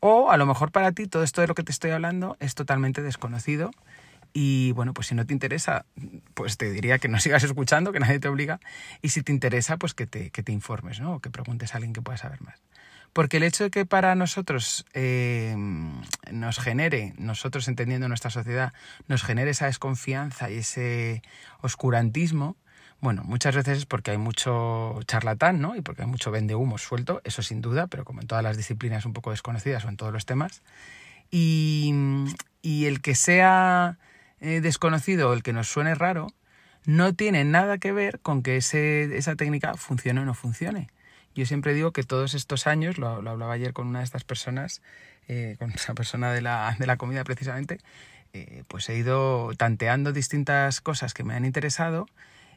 o 0.00 0.30
a 0.30 0.36
lo 0.36 0.46
mejor 0.46 0.72
para 0.72 0.92
ti 0.92 1.06
todo 1.06 1.22
esto 1.22 1.40
de 1.40 1.46
lo 1.46 1.54
que 1.54 1.62
te 1.62 1.72
estoy 1.72 1.90
hablando 1.90 2.36
es 2.40 2.54
totalmente 2.54 3.02
desconocido 3.02 3.70
y 4.36 4.72
bueno, 4.72 4.92
pues 4.92 5.06
si 5.06 5.14
no 5.14 5.24
te 5.24 5.32
interesa, 5.32 5.86
pues 6.34 6.58
te 6.58 6.70
diría 6.72 6.98
que 6.98 7.08
no 7.08 7.20
sigas 7.20 7.44
escuchando, 7.44 7.92
que 7.92 8.00
nadie 8.00 8.18
te 8.18 8.26
obliga. 8.26 8.58
Y 9.00 9.10
si 9.10 9.22
te 9.22 9.30
interesa, 9.30 9.76
pues 9.76 9.94
que 9.94 10.06
te, 10.06 10.30
que 10.30 10.42
te 10.42 10.50
informes, 10.50 10.98
¿no? 11.00 11.14
O 11.14 11.20
que 11.20 11.30
preguntes 11.30 11.72
a 11.72 11.76
alguien 11.76 11.92
que 11.92 12.02
pueda 12.02 12.18
saber 12.18 12.42
más. 12.42 12.60
Porque 13.14 13.36
el 13.36 13.44
hecho 13.44 13.62
de 13.64 13.70
que 13.70 13.86
para 13.86 14.16
nosotros 14.16 14.84
eh, 14.92 15.54
nos 16.32 16.58
genere, 16.58 17.14
nosotros 17.16 17.68
entendiendo 17.68 18.08
nuestra 18.08 18.30
sociedad, 18.30 18.74
nos 19.06 19.22
genere 19.22 19.52
esa 19.52 19.66
desconfianza 19.66 20.50
y 20.50 20.58
ese 20.58 21.22
oscurantismo, 21.60 22.56
bueno, 23.00 23.22
muchas 23.22 23.54
veces 23.54 23.78
es 23.78 23.86
porque 23.86 24.10
hay 24.10 24.18
mucho 24.18 24.98
charlatán, 25.06 25.60
¿no? 25.60 25.76
Y 25.76 25.80
porque 25.80 26.02
hay 26.02 26.08
mucho 26.08 26.32
vende 26.32 26.56
humo 26.56 26.76
suelto, 26.76 27.20
eso 27.22 27.42
sin 27.42 27.60
duda, 27.60 27.86
pero 27.86 28.04
como 28.04 28.20
en 28.20 28.26
todas 28.26 28.42
las 28.42 28.56
disciplinas 28.56 29.06
un 29.06 29.12
poco 29.12 29.30
desconocidas 29.30 29.84
o 29.84 29.88
en 29.88 29.96
todos 29.96 30.12
los 30.12 30.26
temas. 30.26 30.62
Y, 31.30 31.94
el 32.64 33.00
que 33.00 33.14
sea 33.14 33.98
eh, 34.40 34.60
desconocido 34.60 35.30
o 35.30 35.34
el 35.34 35.44
que 35.44 35.52
nos 35.52 35.68
suene 35.68 35.94
raro, 35.94 36.32
no 36.84 37.14
tiene 37.14 37.44
nada 37.44 37.78
que 37.78 37.92
ver 37.92 38.18
con 38.20 38.42
que 38.42 38.56
ese, 38.56 39.16
esa 39.16 39.36
técnica 39.36 39.74
funcione 39.74 40.20
o 40.20 40.24
no 40.24 40.34
funcione. 40.34 40.88
Yo 41.34 41.46
siempre 41.46 41.74
digo 41.74 41.92
que 41.92 42.02
todos 42.02 42.34
estos 42.34 42.66
años, 42.66 42.98
lo, 42.98 43.08
hablaba 43.08 43.52
ayer 43.52 43.72
con 43.72 43.86
una 43.86 44.00
de 44.00 44.04
estas 44.04 44.24
personas, 44.24 44.82
eh, 45.28 45.56
con 45.58 45.70
esa 45.72 45.94
persona 45.94 46.32
de 46.32 46.40
la, 46.42 46.76
de 46.78 46.86
la 46.86 46.96
comida 46.96 47.24
precisamente, 47.24 47.78
eh, 48.32 48.64
pues 48.68 48.88
he 48.88 48.96
ido 48.96 49.52
tanteando 49.56 50.12
distintas 50.12 50.80
cosas 50.80 51.14
que 51.14 51.24
me 51.24 51.34
han 51.34 51.44
interesado 51.44 52.06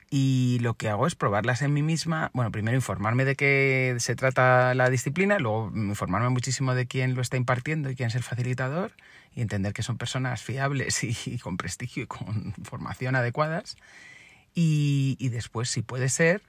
y 0.09 0.57
lo 0.61 0.75
que 0.75 0.89
hago 0.89 1.05
es 1.05 1.15
probarlas 1.15 1.61
en 1.61 1.73
mí 1.73 1.83
misma. 1.83 2.31
Bueno, 2.33 2.51
primero 2.51 2.75
informarme 2.75 3.25
de 3.25 3.35
qué 3.35 3.95
se 3.99 4.15
trata 4.15 4.73
la 4.73 4.89
disciplina, 4.89 5.37
luego 5.37 5.71
informarme 5.75 6.29
muchísimo 6.29 6.73
de 6.73 6.87
quién 6.87 7.13
lo 7.13 7.21
está 7.21 7.37
impartiendo 7.37 7.89
y 7.89 7.95
quién 7.95 8.07
es 8.07 8.15
el 8.15 8.23
facilitador 8.23 8.93
y 9.35 9.41
entender 9.41 9.73
que 9.73 9.83
son 9.83 9.97
personas 9.97 10.41
fiables 10.41 11.03
y, 11.03 11.37
con 11.39 11.57
prestigio 11.57 12.03
y 12.03 12.07
con 12.07 12.53
formación 12.63 13.15
adecuadas. 13.15 13.75
Y, 14.55 15.17
y 15.19 15.29
después, 15.29 15.69
si 15.69 15.81
puede 15.81 16.09
ser, 16.09 16.41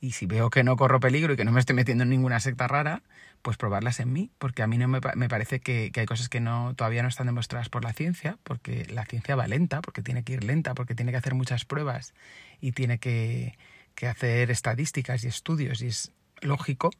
y 0.00 0.12
si 0.12 0.26
veo 0.26 0.50
que 0.50 0.64
no 0.64 0.76
corro 0.76 1.00
peligro 1.00 1.32
y 1.32 1.36
que 1.36 1.44
no 1.44 1.52
me 1.52 1.60
estoy 1.60 1.74
metiendo 1.74 2.04
en 2.04 2.10
ninguna 2.10 2.40
secta 2.40 2.68
rara, 2.68 3.02
pues 3.42 3.56
probarlas 3.56 4.00
en 4.00 4.12
mí, 4.12 4.30
porque 4.38 4.62
a 4.62 4.66
mí 4.66 4.78
no 4.78 4.88
me, 4.88 5.00
me 5.14 5.28
parece 5.28 5.60
que, 5.60 5.90
que, 5.92 6.00
hay 6.00 6.06
cosas 6.06 6.28
que 6.28 6.40
no, 6.40 6.74
todavía 6.74 7.02
no 7.02 7.08
están 7.08 7.26
demostradas 7.26 7.68
por 7.68 7.84
la 7.84 7.92
ciencia, 7.92 8.38
porque 8.42 8.86
la 8.90 9.04
ciencia 9.04 9.36
va 9.36 9.46
lenta, 9.46 9.80
porque 9.82 10.02
tiene 10.02 10.22
que 10.22 10.34
ir 10.34 10.44
lenta, 10.44 10.74
porque 10.74 10.94
tiene 10.94 11.12
que 11.12 11.18
hacer 11.18 11.34
muchas 11.34 11.64
pruebas 11.64 12.14
y 12.60 12.72
tiene 12.72 12.98
que, 12.98 13.56
que 13.96 14.06
hacer 14.06 14.52
estadísticas 14.52 15.24
y 15.24 15.28
estudios 15.28 15.82
y 15.82 15.88
es 15.88 16.12
lógico 16.40 16.90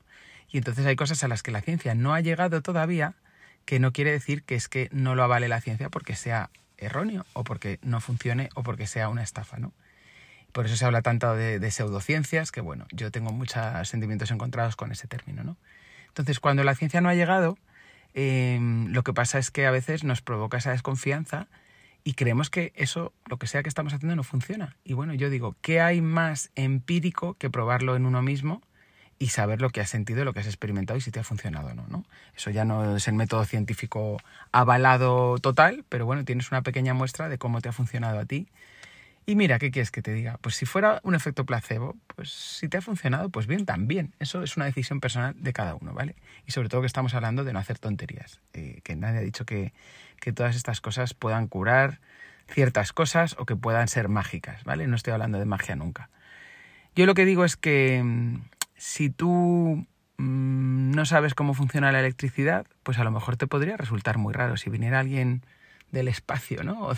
y 0.49 0.59
entonces 0.59 0.87
hay 0.87 0.97
cosas 0.97 1.23
a 1.23 1.29
las 1.29 1.43
que 1.43 1.51
la 1.53 1.61
ciencia 1.61 1.95
no 1.95 2.15
ha 2.15 2.21
llegado 2.21 2.63
todavía 2.63 3.15
que 3.65 3.79
no 3.79 3.93
quiere 3.93 4.11
decir 4.11 4.43
que 4.43 4.55
es 4.55 4.69
que 4.69 4.89
no 4.93 5.15
lo 5.15 5.23
avale 5.23 5.49
la 5.49 5.61
ciencia 5.61 5.91
porque 5.91 6.17
sea 6.17 6.51
erróneo 6.79 7.27
o 7.33 7.45
porque 7.45 7.79
no 7.83 8.01
funcione 8.01 8.49
o 8.55 8.63
porque 8.63 8.87
sea 8.87 9.09
una 9.09 9.23
estafa, 9.23 9.59
¿no? 9.59 9.73
Por 10.57 10.65
eso 10.65 10.77
se 10.77 10.87
habla 10.87 11.03
tanto 11.03 11.37
de, 11.37 11.71
pseudociencias, 11.71 12.51
que 12.51 12.63
bueno, 12.63 12.87
yo 12.91 13.11
tengo 13.11 13.31
muchos 13.31 13.63
sentimientos 13.87 14.31
encontrados 14.31 14.75
con 14.75 14.91
ese 14.91 15.07
término, 15.07 15.45
¿no? 15.45 15.59
Entonces, 16.09 16.41
cuando 16.41 16.65
la 16.65 16.75
ciencia 16.75 17.03
no 17.03 17.11
ha 17.11 17.15
llegado, 17.15 17.59
em, 18.15 18.91
lo 18.91 19.03
que 19.03 19.13
pasa 19.13 19.39
es 19.39 19.51
que 19.51 19.67
a 19.67 19.71
veces 19.71 20.03
nos 20.03 20.23
provoca 20.23 20.57
esa 20.57 20.71
desconfianza 20.71 21.47
y 22.05 22.15
creemos 22.15 22.49
que 22.49 22.73
eso, 22.75 23.13
lo 23.27 23.37
que 23.37 23.47
sea 23.47 23.63
que 23.63 23.69
estamos 23.69 23.93
haciendo, 23.93 24.17
no 24.17 24.23
funciona. 24.23 24.79
Y 24.83 24.95
bueno, 24.95 25.13
yo 25.13 25.29
digo, 25.29 25.57
¿qué 25.61 25.83
hay 25.83 26.01
más 26.01 26.51
empírico 26.55 27.35
que 27.35 27.51
probarlo 27.51 27.95
en 27.95 28.07
uno 28.07 28.23
mismo 28.23 28.63
y 29.19 29.29
saber 29.29 29.61
lo 29.61 29.69
que 29.69 29.83
has 29.83 29.91
sentido, 29.91 30.25
lo 30.25 30.33
que 30.33 30.41
has 30.41 30.47
experimentado 30.47 30.97
y 30.97 31.03
si 31.03 31.11
te 31.11 31.21
ha 31.21 31.25
funcionado 31.25 31.69
o 31.69 31.75
no, 31.75 31.87
no? 31.91 32.07
Eso 32.35 32.49
ya 32.49 32.65
no 32.65 32.97
es 32.97 33.09
el 33.09 33.15
método 33.15 33.45
científico 33.45 34.17
avalado 34.53 35.37
total, 35.39 35.85
pero 35.91 36.07
bueno, 36.07 36.25
tienes 36.25 36.51
una 36.51 36.63
pequeña 36.63 36.95
muestra 36.95 37.29
de 37.29 37.37
cómo 37.37 37.61
te 37.61 37.69
ha 37.69 37.73
funcionado 37.73 38.19
a 38.19 38.25
ti 38.25 38.49
y 39.29 39.35
mira, 39.35 39.59
¿qué 39.59 39.73
quieres 39.73 39.91
que 39.91 40.03
te 40.03 40.13
diga? 40.13 40.39
Pues 40.41 40.55
si 40.55 40.67
fuera 40.67 41.01
un 41.03 41.17
efecto 41.17 41.45
placebo, 41.45 41.97
pues 42.15 42.31
si 42.31 42.69
te 42.69 42.77
ha 42.77 42.81
funcionado, 42.81 43.29
pues 43.29 43.49
bien, 43.49 43.67
también. 43.67 44.15
Eso 44.21 44.45
es 44.45 44.57
una 44.57 44.67
decisión 44.67 45.01
personal 45.01 45.35
de 45.37 45.53
cada 45.53 45.75
uno, 45.75 45.93
¿vale? 45.93 46.15
Y 46.47 46.53
sobre 46.53 46.69
todo 46.69 46.83
que 46.83 46.87
estamos 46.87 47.13
hablando 47.13 47.43
de 47.43 47.53
no 47.53 47.59
hacer 47.59 47.81
tonterías. 47.81 48.41
Eh, 48.53 48.81
que 48.85 48.95
nadie 48.95 49.19
ha 49.19 49.23
dicho 49.23 49.45
que, 49.45 49.73
todas 50.33 50.55
estas 50.55 50.81
cosas 50.81 51.13
puedan 51.13 51.49
curar 51.49 52.01
ciertas 52.49 52.93
cosas 52.93 53.35
o 53.39 53.47
que 53.47 53.57
puedan 53.57 53.89
ser 53.89 54.09
mágicas, 54.09 54.63
¿vale? 54.63 54.87
No 54.87 54.95
estoy 54.95 55.13
hablando 55.13 55.39
de 55.39 55.45
magia 55.45 55.75
nunca. 55.75 56.09
Yo 56.95 57.05
lo 57.05 57.15
que 57.15 57.25
digo 57.25 57.45
es 57.45 57.57
que 57.57 58.01
mm, 58.05 58.43
si 58.77 59.11
tú 59.11 59.87
mm, 60.19 60.91
no 60.93 61.05
sabes 61.05 61.35
cómo 61.35 61.53
funciona 61.53 61.91
la 61.91 61.99
electricidad, 61.99 62.65
pues 62.85 62.99
a 63.01 63.05
lo 63.05 63.11
mejor 63.11 63.37
te 63.37 63.49
podría 63.49 63.77
resultar 63.77 64.19
muy 64.19 64.33
raro 64.33 64.57
si 64.57 64.71
viniera 64.71 65.01
alguien 65.01 65.43
del 65.91 66.09
espacio, 66.09 66.63
¿no? 66.63 66.89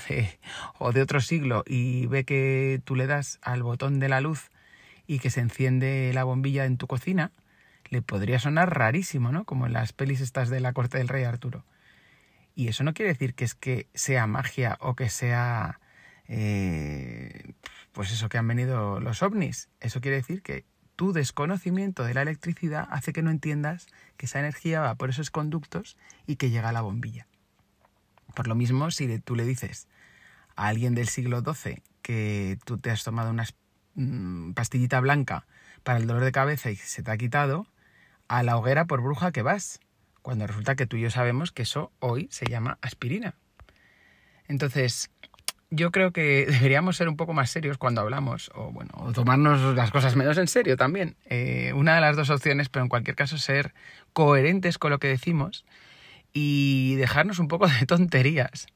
O 0.79 0.93
de, 0.93 1.03
otro 1.03 1.21
siglo 1.21 1.65
y 1.67 2.07
ve 2.07 2.25
que 2.25 2.81
tú 2.85 2.97
le 2.97 3.07
das 3.07 3.39
al 3.43 3.63
botón 3.63 4.01
de 4.01 4.09
la 4.09 4.21
luz 4.21 4.51
y 5.07 5.19
que 5.19 5.31
se 5.31 5.41
enciende 5.41 6.11
la 6.15 6.25
bombilla 6.25 6.65
en 6.65 6.77
tu 6.77 6.87
cocina, 6.87 7.33
le 7.91 8.03
podría 8.03 8.39
sonar 8.39 8.77
rarísimo, 8.77 9.33
¿no? 9.33 9.45
Como 9.45 9.67
en 9.67 9.73
las 9.73 9.93
pelis 9.93 10.21
estas 10.21 10.51
de 10.51 10.61
la 10.61 10.73
corte 10.73 10.99
del 10.99 11.09
rey 11.09 11.25
Arturo. 11.25 11.65
Y 12.55 12.69
eso 12.69 12.83
no 12.83 12.93
quiere 12.93 13.13
decir 13.13 13.35
que 13.35 13.45
es 13.45 13.55
que 13.55 13.87
sea 13.95 14.27
magia 14.27 14.77
o 14.81 14.97
que 14.97 15.09
sea, 15.09 15.81
eh, 16.27 17.53
pues 17.93 18.11
eso 18.11 18.29
que 18.29 18.37
han 18.37 18.49
venido 18.49 19.01
los 19.01 19.23
ovnis. 19.23 19.69
Eso 19.81 20.01
quiere 20.01 20.17
decir 20.17 20.43
que 20.43 20.65
tu 20.97 21.13
desconocimiento 21.13 22.03
de 22.03 22.15
la 22.15 22.23
electricidad 22.23 22.89
hace 22.91 23.13
que 23.13 23.23
no 23.23 23.31
entiendas 23.31 23.87
que 24.17 24.27
esa 24.27 24.41
energía 24.41 24.81
va 24.81 24.97
por 24.97 25.09
esos 25.09 25.31
conductos 25.31 25.97
y 26.27 26.35
que 26.35 26.51
llega 26.51 26.71
a 26.71 26.73
la 26.73 26.81
bombilla. 26.81 27.28
Por 28.35 28.49
lo 28.49 28.55
mismo, 28.55 28.91
si 28.91 29.19
tú 29.21 29.35
le 29.35 29.45
dices 29.45 29.89
a 30.57 30.69
alguien 30.69 30.95
del 30.95 31.09
siglo 31.09 31.41
XII 31.43 31.83
que 32.03 32.59
tú 32.65 32.79
te 32.79 32.91
has 32.91 33.05
tomado 33.05 33.31
una 33.31 33.45
mm, 33.95 34.53
pastillita 34.53 35.01
blanca 35.01 35.47
para 35.83 35.99
el 35.99 36.07
dolor 36.07 36.25
de 36.25 36.33
cabeza 36.33 36.71
y 36.71 36.77
se 36.77 37.03
te 37.03 37.11
ha 37.11 37.17
quitado, 37.17 37.67
a 38.29 38.43
la 38.43 38.57
hoguera 38.57 38.87
por 38.87 39.01
bruja 39.01 39.33
que 39.33 39.43
vas, 39.43 39.81
cuando 40.23 40.47
resulta 40.47 40.77
que 40.77 40.87
tú 40.87 40.97
y 40.97 41.03
yo 41.03 41.11
sabemos 41.11 41.53
que 41.53 41.63
eso 41.63 41.93
hoy 42.01 42.29
se 42.31 42.47
llama 42.47 42.79
aspirina. 42.83 43.35
Entonces, 44.47 45.11
yo 45.71 45.91
creo 45.91 46.13
que 46.13 46.47
deberíamos 46.51 46.97
ser 46.97 47.09
un 47.09 47.17
poco 47.17 47.33
más 47.33 47.51
serios 47.51 47.79
cuando 47.79 48.01
hablamos, 48.01 48.51
o 48.55 48.71
bueno, 48.73 48.93
o 48.97 49.13
tomarnos 49.13 49.75
las 49.75 49.91
cosas 49.91 50.17
menos 50.17 50.39
en 50.39 50.49
serio 50.49 50.77
también. 50.77 51.17
Eh, 51.27 51.73
una 51.75 51.95
de 51.95 52.01
las 52.01 52.17
dos 52.17 52.31
opciones, 52.31 52.69
pero 52.69 52.85
en 52.85 52.89
cualquier 52.89 53.17
caso 53.17 53.39
ser 53.39 53.75
coherentes 54.13 54.79
con 54.79 54.91
lo 54.91 54.99
que 54.99 55.09
decimos 55.09 55.65
y 56.33 56.95
dejarnos 56.97 57.39
un 57.39 57.49
poco 57.49 57.67
de 57.69 57.87
tonterías. 57.87 58.67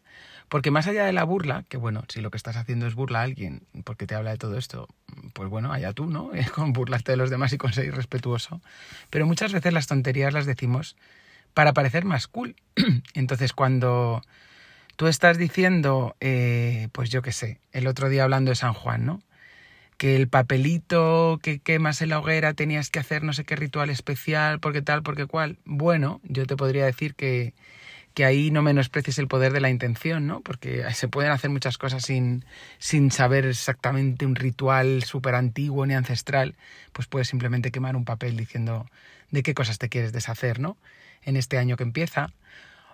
Porque 0.49 0.71
más 0.71 0.87
allá 0.87 1.07
de 1.07 1.15
la 1.15 1.25
burla, 1.25 1.65
que 1.69 1.79
bueno, 1.79 2.05
si 2.09 2.21
lo 2.21 2.31
que 2.31 2.37
estás 2.37 2.57
haciendo 2.57 2.87
es 2.87 2.95
burla 2.95 3.21
a 3.21 3.23
alguien 3.23 3.63
porque 3.85 4.07
te 4.07 4.15
habla 4.15 4.33
de 4.33 4.37
todo 4.37 4.59
esto, 4.59 4.87
pues 5.33 5.49
bueno, 5.49 5.73
allá 5.73 5.95
tú, 5.95 6.07
¿no? 6.07 6.31
Con 6.55 6.75
burlarte 6.75 7.13
de 7.13 7.17
los 7.17 7.31
demás 7.31 7.53
y 7.55 7.59
con 7.59 7.73
ser 7.73 7.95
respetuoso. 7.95 8.61
Pero 9.09 9.27
muchas 9.27 9.53
veces 9.53 9.73
las 9.73 9.87
tonterías 9.87 10.35
las 10.35 10.45
decimos 10.45 10.97
para 11.55 11.73
parecer 11.73 12.05
más 12.05 12.29
cool. 12.29 12.55
Entonces 13.15 13.53
cuando 13.55 14.23
tú 14.97 15.07
estás 15.07 15.39
diciendo, 15.39 16.17
eh, 16.21 16.89
pues 16.93 17.09
yo 17.09 17.23
qué 17.23 17.33
sé, 17.33 17.59
el 17.73 17.87
otro 17.87 18.09
día 18.11 18.25
hablando 18.25 18.51
de 18.51 18.57
San 18.57 18.75
Juan, 18.75 19.07
¿no? 19.07 19.23
Que 20.03 20.17
el 20.17 20.27
papelito 20.27 21.39
que 21.45 21.61
quemas 21.61 22.03
en 22.03 22.09
la 22.09 22.19
hoguera 22.19 22.55
tenías 22.55 22.91
que 22.91 22.99
hacer 22.99 23.23
no 23.23 23.33
sé 23.33 23.45
qué 23.45 23.55
ritual 23.55 23.89
especial, 23.89 24.59
porque 24.59 24.83
tal, 24.83 25.05
porque 25.05 25.27
cual. 25.27 25.59
Bueno, 25.65 26.21
yo 26.25 26.45
te 26.45 26.57
podría 26.57 26.85
decir 26.85 27.15
que, 27.15 27.55
que 28.13 28.25
ahí 28.25 28.51
no 28.51 28.63
menosprecies 28.63 29.21
el 29.21 29.29
poder 29.29 29.53
de 29.53 29.61
la 29.61 29.71
intención, 29.71 30.27
¿no? 30.27 30.41
Porque 30.41 30.83
se 30.93 31.07
pueden 31.07 31.31
hacer 31.31 31.51
muchas 31.51 31.79
cosas 31.79 32.05
sin, 32.05 32.45
sin 32.79 33.13
saber 33.13 33.47
exactamente 33.47 34.27
un 34.27 34.35
ritual 34.35 35.05
súper 35.05 35.37
antiguo 35.37 35.87
ni 35.87 35.95
ancestral. 35.95 36.57
Pues 36.93 37.07
puedes 37.07 37.29
simplemente 37.29 37.71
quemar 37.71 37.95
un 37.95 38.05
papel 38.05 38.37
diciendo 38.37 38.87
de 39.31 39.45
qué 39.45 39.55
cosas 39.55 39.79
te 39.79 39.89
quieres 39.89 40.13
deshacer, 40.13 40.59
¿no? 40.59 40.77
En 41.23 41.37
este 41.37 41.59
año 41.59 41.77
que 41.77 41.85
empieza. 41.85 42.33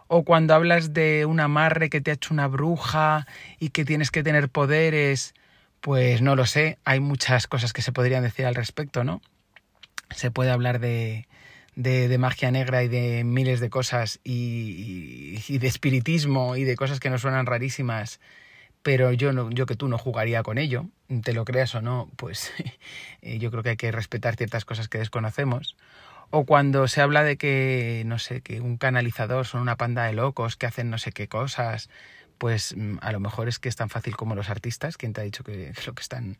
O 0.08 0.24
cuando 0.24 0.52
hablas 0.52 0.92
de 0.92 1.24
un 1.24 1.40
amarre 1.40 1.88
que 1.88 2.02
te 2.02 2.10
ha 2.10 2.14
hecho 2.14 2.34
una 2.34 2.48
bruja 2.48 3.26
y 3.58 3.70
que 3.70 3.86
tienes 3.86 4.10
que 4.10 4.22
tener 4.22 4.50
poderes 4.50 5.32
pues 5.80 6.22
no 6.22 6.36
lo 6.36 6.46
sé, 6.46 6.78
hay 6.84 7.00
muchas 7.00 7.46
cosas 7.46 7.72
que 7.72 7.82
se 7.82 7.92
podrían 7.92 8.22
decir 8.22 8.46
al 8.46 8.54
respecto, 8.54 9.04
¿no? 9.04 9.20
Se 10.10 10.30
puede 10.30 10.50
hablar 10.50 10.80
de, 10.80 11.28
de, 11.76 12.18
magia 12.18 12.50
negra 12.50 12.82
y 12.82 12.88
de 12.88 13.24
miles 13.24 13.60
de 13.60 13.70
cosas 13.70 14.20
y, 14.24 15.42
y, 15.48 15.58
de 15.58 15.66
espiritismo 15.66 16.56
y 16.56 16.64
de 16.64 16.76
cosas 16.76 16.98
que 16.98 17.10
nos 17.10 17.22
suenan 17.22 17.46
rarísimas, 17.46 18.20
pero 18.82 19.12
yo, 19.12 19.32
no, 19.32 19.50
yo 19.50 19.66
que 19.66 19.76
tú 19.76 19.88
no 19.88 19.98
jugaría 19.98 20.42
con 20.42 20.58
ello, 20.58 20.86
te 21.22 21.32
lo 21.32 21.44
creas 21.44 21.74
o 21.74 21.82
no, 21.82 22.10
pues 22.16 22.52
eh, 23.22 23.38
yo 23.38 23.50
creo 23.50 23.62
que 23.62 23.70
hay 23.70 23.76
que 23.76 23.92
respetar 23.92 24.36
ciertas 24.36 24.64
cosas 24.64 24.88
que 24.88 24.98
desconocemos. 24.98 25.76
O 26.30 26.44
cuando 26.44 26.88
se 26.88 27.00
habla 27.00 27.22
de 27.22 27.38
que, 27.38 28.02
no 28.04 28.18
sé, 28.18 28.42
que 28.42 28.60
un 28.60 28.76
canalizador 28.76 29.46
son 29.46 29.62
una 29.62 29.76
panda 29.76 30.04
de 30.04 30.12
locos 30.12 30.56
que 30.56 30.66
hacen 30.66 30.90
no 30.90 30.98
sé 30.98 31.10
qué 31.12 31.26
cosas, 31.26 31.88
pues 32.38 32.74
mm, 32.76 32.98
a 33.00 33.12
lo 33.12 33.20
mejor 33.20 33.48
es 33.48 33.58
que 33.58 33.68
es 33.68 33.76
tan 33.76 33.90
fácil 33.90 34.16
como 34.16 34.34
los 34.34 34.48
artistas. 34.48 34.96
¿Quién 34.96 35.12
te 35.12 35.20
ha 35.20 35.24
dicho 35.24 35.44
que 35.44 35.72
lo 35.86 35.94
que 35.94 36.02
están 36.02 36.38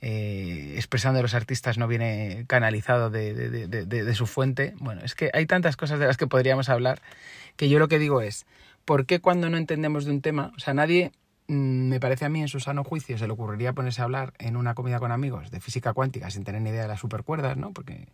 eh, 0.00 0.74
expresando 0.76 1.20
los 1.20 1.34
artistas 1.34 1.76
no 1.76 1.86
viene 1.86 2.44
canalizado 2.46 3.10
de, 3.10 4.14
su 4.14 4.26
fuente? 4.26 4.74
Bueno, 4.78 5.02
es 5.04 5.14
que 5.14 5.30
hay 5.34 5.46
tantas 5.46 5.76
cosas 5.76 5.98
de 5.98 6.06
las 6.06 6.16
que 6.16 6.26
podríamos 6.26 6.68
hablar 6.68 7.02
que 7.56 7.68
yo 7.68 7.78
lo 7.78 7.88
que 7.88 7.98
digo 7.98 8.22
es, 8.22 8.46
¿por 8.84 9.04
qué 9.04 9.20
cuando 9.20 9.50
no 9.50 9.58
entendemos 9.58 10.04
de 10.04 10.12
un 10.12 10.22
tema, 10.22 10.52
o 10.56 10.60
sea, 10.60 10.72
nadie, 10.72 11.12
mm, 11.48 11.88
me 11.88 12.00
parece 12.00 12.24
a 12.24 12.28
mí 12.30 12.40
en 12.40 12.48
su 12.48 12.60
sano 12.60 12.84
juicio, 12.84 13.18
se 13.18 13.26
le 13.26 13.32
ocurriría 13.32 13.74
ponerse 13.74 14.00
a 14.00 14.04
hablar 14.04 14.32
en 14.38 14.56
una 14.56 14.74
comida 14.74 14.98
con 14.98 15.12
amigos 15.12 15.50
de 15.50 15.60
física 15.60 15.92
cuántica 15.92 16.30
sin 16.30 16.44
tener 16.44 16.62
ni 16.62 16.70
idea 16.70 16.82
de 16.82 16.88
las 16.88 17.00
supercuerdas, 17.00 17.56
¿no? 17.56 17.72
Porque, 17.72 18.08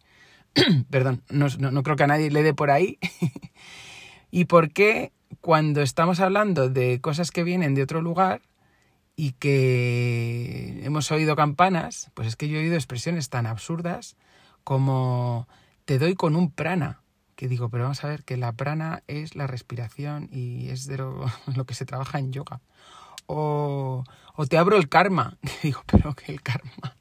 perdón, 0.90 1.22
no, 1.28 1.46
no, 1.58 1.70
no 1.70 1.82
creo 1.82 1.96
que 1.96 2.04
a 2.04 2.08
nadie 2.08 2.30
le 2.30 2.42
dé 2.42 2.54
por 2.54 2.70
ahí. 2.70 2.98
¿Y 4.30 4.46
por 4.46 4.72
qué 4.72 5.12
cuando 5.40 5.82
estamos 5.82 6.20
hablando 6.20 6.68
de 6.68 7.00
cosas 7.00 7.30
que 7.30 7.44
vienen 7.44 7.74
de 7.74 7.82
otro 7.82 8.00
lugar 8.00 8.42
y 9.16 9.32
que 9.32 10.80
hemos 10.84 11.10
oído 11.10 11.36
campanas, 11.36 12.10
pues 12.14 12.28
es 12.28 12.36
que 12.36 12.48
yo 12.48 12.58
he 12.58 12.62
oído 12.62 12.74
expresiones 12.74 13.30
tan 13.30 13.46
absurdas 13.46 14.16
como 14.64 15.48
te 15.84 15.98
doy 15.98 16.14
con 16.14 16.36
un 16.36 16.50
prana. 16.50 17.02
Que 17.34 17.48
digo, 17.48 17.68
pero 17.68 17.84
vamos 17.84 18.02
a 18.02 18.08
ver 18.08 18.24
que 18.24 18.38
la 18.38 18.52
prana 18.52 19.02
es 19.08 19.36
la 19.36 19.46
respiración 19.46 20.28
y 20.32 20.70
es 20.70 20.86
de 20.86 20.98
lo, 20.98 21.26
que 21.66 21.74
se 21.74 21.84
trabaja 21.84 22.18
en 22.18 22.32
yoga. 22.32 22.60
O, 23.26 24.04
o 24.34 24.46
te 24.46 24.58
abro 24.58 24.76
el 24.76 24.88
karma. 24.88 25.36
Que 25.42 25.68
digo, 25.68 25.82
pero 25.86 26.14
que 26.14 26.32
el 26.32 26.42
karma 26.42 26.96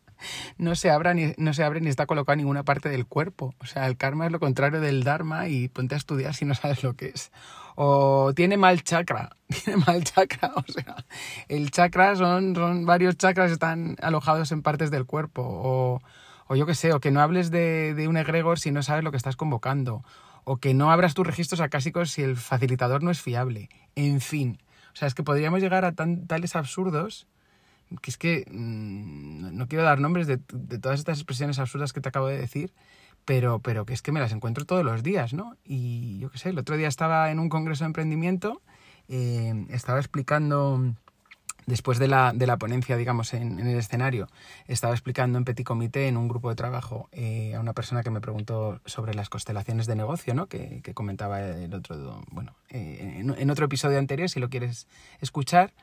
no 0.58 0.76
se, 0.76 0.90
abra 0.90 1.14
ni, 1.14 1.34
no 1.38 1.54
se 1.54 1.64
abre 1.64 1.82
ni 1.82 1.90
está 1.90 2.06
colocado 2.06 2.34
en 2.34 2.40
ninguna 2.40 2.64
parte 2.64 2.90
del 2.90 3.06
cuerpo. 3.06 3.54
O 3.60 3.66
sea, 3.66 3.88
el 3.88 3.98
karma 3.98 4.26
es 4.26 4.32
lo 4.32 4.40
contrario 4.40 4.82
del 4.82 5.04
dharma 5.04 5.48
y 5.48 5.68
ponte 5.68 5.96
a 5.96 5.98
estudiar 5.98 6.34
si 6.34 6.46
no 6.46 6.56
sabes 6.56 6.84
lo 6.84 6.96
que 6.96 7.08
es. 7.08 7.32
O 7.76 8.34
tiene 8.34 8.58
mal 8.58 8.84
chakra, 8.84 9.36
tiene 9.64 9.84
mal 9.86 10.04
chakra, 10.04 10.54
o 10.56 10.64
sea, 10.72 10.96
el 11.50 11.72
chakra 11.72 12.16
son, 12.16 12.56
son 12.56 12.86
varios 12.86 13.18
chakras 13.18 13.52
están 13.52 13.98
alojados 14.02 14.52
en 14.52 14.62
partes 14.62 14.92
del 14.92 15.06
cuerpo. 15.06 15.42
O, 15.44 16.02
o 16.48 16.56
yo 16.56 16.66
qué 16.66 16.76
sé, 16.76 16.94
o 16.94 17.00
que 17.00 17.12
no 17.12 17.22
hables 17.22 17.52
de, 17.52 17.94
de 17.94 18.08
un 18.08 18.18
egregor 18.18 18.60
si 18.60 18.72
no 18.72 18.84
sabes 18.84 19.04
lo 19.04 19.12
que 19.12 19.18
estás 19.18 19.36
convocando. 19.36 20.04
O 20.44 20.58
que 20.58 20.74
no 20.74 20.92
abras 20.92 21.16
tus 21.16 21.26
registros 21.26 21.60
acásicos 21.60 22.12
si 22.12 22.22
el 22.22 22.38
facilitador 22.38 23.04
no 23.04 23.12
es 23.12 23.22
fiable. 23.22 23.70
En 23.96 24.22
fin. 24.22 24.62
O 24.94 24.96
sea, 24.96 25.08
es 25.08 25.16
que 25.16 25.24
podríamos 25.24 25.60
llegar 25.60 25.86
a 25.86 25.94
tan, 25.94 26.28
tales 26.28 26.56
absurdos 26.56 27.28
que 28.02 28.12
es 28.12 28.18
que 28.18 28.46
mm, 28.50 29.56
no 29.56 29.68
quiero 29.68 29.84
dar 29.84 30.00
nombres 30.00 30.28
de, 30.28 30.38
todas 30.38 31.00
estas 31.00 31.20
expresiones 31.20 31.60
absurdas 31.60 31.94
que 31.94 32.02
te 32.02 32.10
acabo 32.10 32.28
de 32.28 32.38
decir, 32.38 32.74
pero, 33.26 33.60
pero 33.60 33.86
que 33.86 33.94
es 33.94 34.02
que 34.02 34.12
me 34.12 34.20
las 34.20 34.32
encuentro 34.32 34.66
todos 34.66 34.86
los 34.86 35.04
días, 35.04 35.34
¿no? 35.34 35.58
Y 35.66 36.20
yo 36.20 36.30
qué 36.30 36.38
sé, 36.38 36.50
el 36.50 36.60
otro 36.60 36.78
día 36.78 36.88
estaba 36.88 37.32
en 37.32 37.40
un 37.40 37.50
congreso 37.50 37.84
de 37.84 37.88
emprendimiento, 37.88 38.62
eh, 39.10 39.66
estaba 39.70 40.00
explicando 40.00 40.96
después 41.66 41.98
de 41.98 42.08
la, 42.08 42.32
de 42.34 42.48
la 42.48 42.58
ponencia, 42.58 42.96
digamos, 42.96 43.34
en, 43.34 43.60
el 43.60 43.78
escenario, 43.78 44.28
estaba 44.68 44.94
explicando 44.94 45.38
en 45.38 45.46
Petit 45.46 45.66
Comité, 45.66 46.08
en 46.08 46.18
un 46.18 46.28
grupo 46.28 46.50
de 46.50 46.56
trabajo, 46.56 47.10
eh, 47.12 47.56
a 47.56 47.60
una 47.60 47.74
persona 47.74 48.04
que 48.04 48.12
me 48.12 48.22
preguntó 48.22 48.80
sobre 48.86 49.14
las 49.14 49.30
constelaciones 49.30 49.88
de 49.88 49.96
negocio, 49.96 50.34
¿no? 50.34 50.48
Que, 50.48 50.82
comentaba 50.94 51.42
el 51.42 51.74
otro, 51.74 52.24
bueno, 52.32 52.54
eh, 52.70 53.18
en, 53.20 53.50
otro 53.50 53.66
episodio 53.66 54.00
anterior, 54.00 54.30
si 54.30 54.40
lo 54.40 54.50
quieres 54.50 54.88
escuchar, 55.20 55.74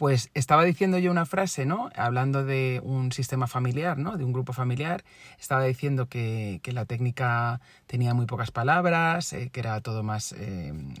pues 0.00 0.30
estaba 0.32 0.64
diciendo 0.64 0.96
yo 0.96 1.10
una 1.10 1.26
frase, 1.26 1.66
¿no? 1.66 1.90
Hablando 1.94 2.42
de 2.42 2.80
un 2.82 3.12
sistema 3.12 3.46
familiar, 3.46 3.98
¿no? 3.98 4.16
De 4.16 4.24
un 4.24 4.32
grupo 4.32 4.54
familiar, 4.54 5.04
estaba 5.38 5.64
diciendo 5.64 6.06
que, 6.06 6.58
la 6.72 6.86
técnica 6.86 7.60
tenía 7.86 8.14
muy 8.14 8.24
pocas 8.24 8.50
palabras, 8.50 9.34
eh, 9.34 9.50
que 9.52 9.60
era 9.60 9.78
todo 9.82 10.02
más 10.02 10.34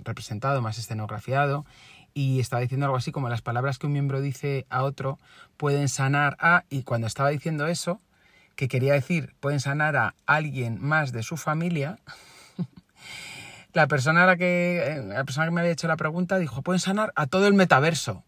representado, 0.04 0.60
más 0.60 0.76
escenografiado, 0.76 1.64
y 2.12 2.40
estaba 2.40 2.60
diciendo 2.60 2.84
algo 2.84 2.98
así 2.98 3.10
como 3.10 3.30
las 3.30 3.40
palabras 3.40 3.78
que 3.78 3.86
un 3.86 3.94
miembro 3.94 4.20
dice 4.20 4.66
a 4.68 4.82
otro 4.82 5.18
pueden 5.56 5.88
sanar 5.88 6.36
a, 6.38 6.64
y 6.68 6.82
cuando 6.82 7.06
estaba 7.06 7.30
diciendo 7.30 7.68
eso, 7.68 8.02
que 8.54 8.68
quería 8.68 8.92
decir 8.92 9.34
pueden 9.40 9.60
sanar 9.60 9.96
a 9.96 10.14
alguien 10.26 10.76
más 10.78 11.10
de 11.12 11.22
su 11.22 11.38
familia, 11.38 12.00
la 13.72 13.86
persona 13.86 14.24
a 14.24 14.26
la 14.26 14.36
que, 14.36 14.82
eh, 14.84 15.02
la 15.02 15.24
persona 15.24 15.46
que 15.46 15.52
me 15.52 15.62
había 15.62 15.72
hecho 15.72 15.88
la 15.88 15.96
pregunta 15.96 16.36
dijo, 16.36 16.60
pueden 16.60 16.80
sanar 16.80 17.14
a 17.16 17.26
todo 17.28 17.46
el 17.46 17.54
metaverso. 17.54 18.24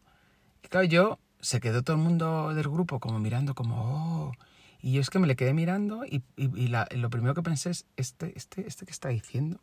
Y 0.62 0.68
claro, 0.68 0.86
yo 0.86 1.18
se 1.40 1.60
quedó 1.60 1.82
todo 1.82 1.96
el 1.96 2.02
mundo 2.02 2.54
del 2.54 2.68
grupo 2.68 3.00
como 3.00 3.18
mirando 3.18 3.54
como, 3.54 3.76
oh, 3.76 4.32
y 4.80 4.92
yo 4.92 5.00
es 5.00 5.10
que 5.10 5.18
me 5.18 5.26
le 5.26 5.36
quedé 5.36 5.54
mirando 5.54 6.04
y, 6.04 6.22
y, 6.36 6.68
lo 6.68 7.10
primero 7.10 7.34
que 7.34 7.42
pensé 7.42 7.70
es, 7.70 7.86
este, 7.96 8.32
este, 8.36 8.66
este 8.66 8.84
que 8.84 8.90
está 8.90 9.08
diciendo. 9.08 9.60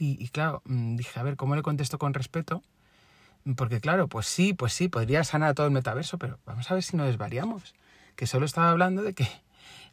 Y, 0.00 0.28
claro, 0.28 0.62
mm, 0.66 0.96
dije, 0.96 1.18
a 1.18 1.24
ver, 1.24 1.36
¿cómo 1.36 1.56
le 1.56 1.62
contesto 1.62 1.98
con 1.98 2.14
respeto? 2.14 2.62
Porque 3.56 3.80
claro, 3.80 4.08
pues 4.08 4.26
sí, 4.26 4.52
pues 4.52 4.72
sí, 4.72 4.88
podría 4.88 5.24
sanar 5.24 5.54
todo 5.54 5.66
el 5.66 5.72
metaverso, 5.72 6.18
pero 6.18 6.38
vamos 6.44 6.70
a 6.70 6.74
ver 6.74 6.82
si 6.82 6.96
no 6.96 7.04
desvariamos. 7.04 7.74
Que 8.14 8.26
solo 8.26 8.46
estaba 8.46 8.70
hablando 8.70 9.02
de 9.02 9.14
que 9.14 9.26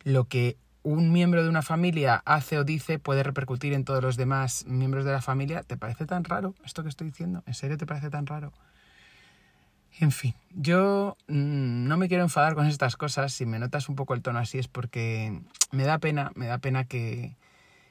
lo 0.04 0.28
que 0.28 0.58
un 0.84 1.12
miembro 1.12 1.42
de 1.42 1.50
una 1.50 1.64
familia 1.64 2.22
hace 2.26 2.60
o 2.60 2.64
dice 2.64 3.00
puede 3.00 3.24
repercutir 3.24 3.74
en 3.74 3.86
todos 3.86 4.04
los 4.04 4.18
demás 4.18 4.66
miembros 4.68 5.06
de 5.06 5.12
la 5.14 5.22
familia. 5.22 5.64
¿Te 5.64 5.78
parece 5.78 6.06
tan 6.06 6.24
raro 6.24 6.54
esto 6.64 6.84
que 6.84 6.90
estoy 6.90 7.08
diciendo? 7.08 7.42
¿En 7.48 7.56
serio 7.56 7.78
te 7.78 7.88
parece 7.88 8.12
tan 8.12 8.28
raro? 8.28 8.54
En 10.00 10.12
fin, 10.12 10.34
yo 10.54 11.16
mm, 11.28 11.88
no 11.88 11.98
me 11.98 12.08
quiero 12.08 12.24
enfadar 12.24 12.56
con 12.56 12.68
estas 12.68 12.98
cosas. 12.98 13.34
Si 13.34 13.46
me 13.46 13.60
notas 13.60 13.88
un 13.88 13.96
poco 13.96 14.14
el 14.14 14.22
tono 14.22 14.40
así 14.40 14.60
es 14.60 14.68
porque 14.68 15.40
me 15.72 15.84
da 15.84 16.00
pena, 16.00 16.32
me 16.36 16.48
da 16.48 16.58
pena 16.58 16.84
que, 16.84 17.36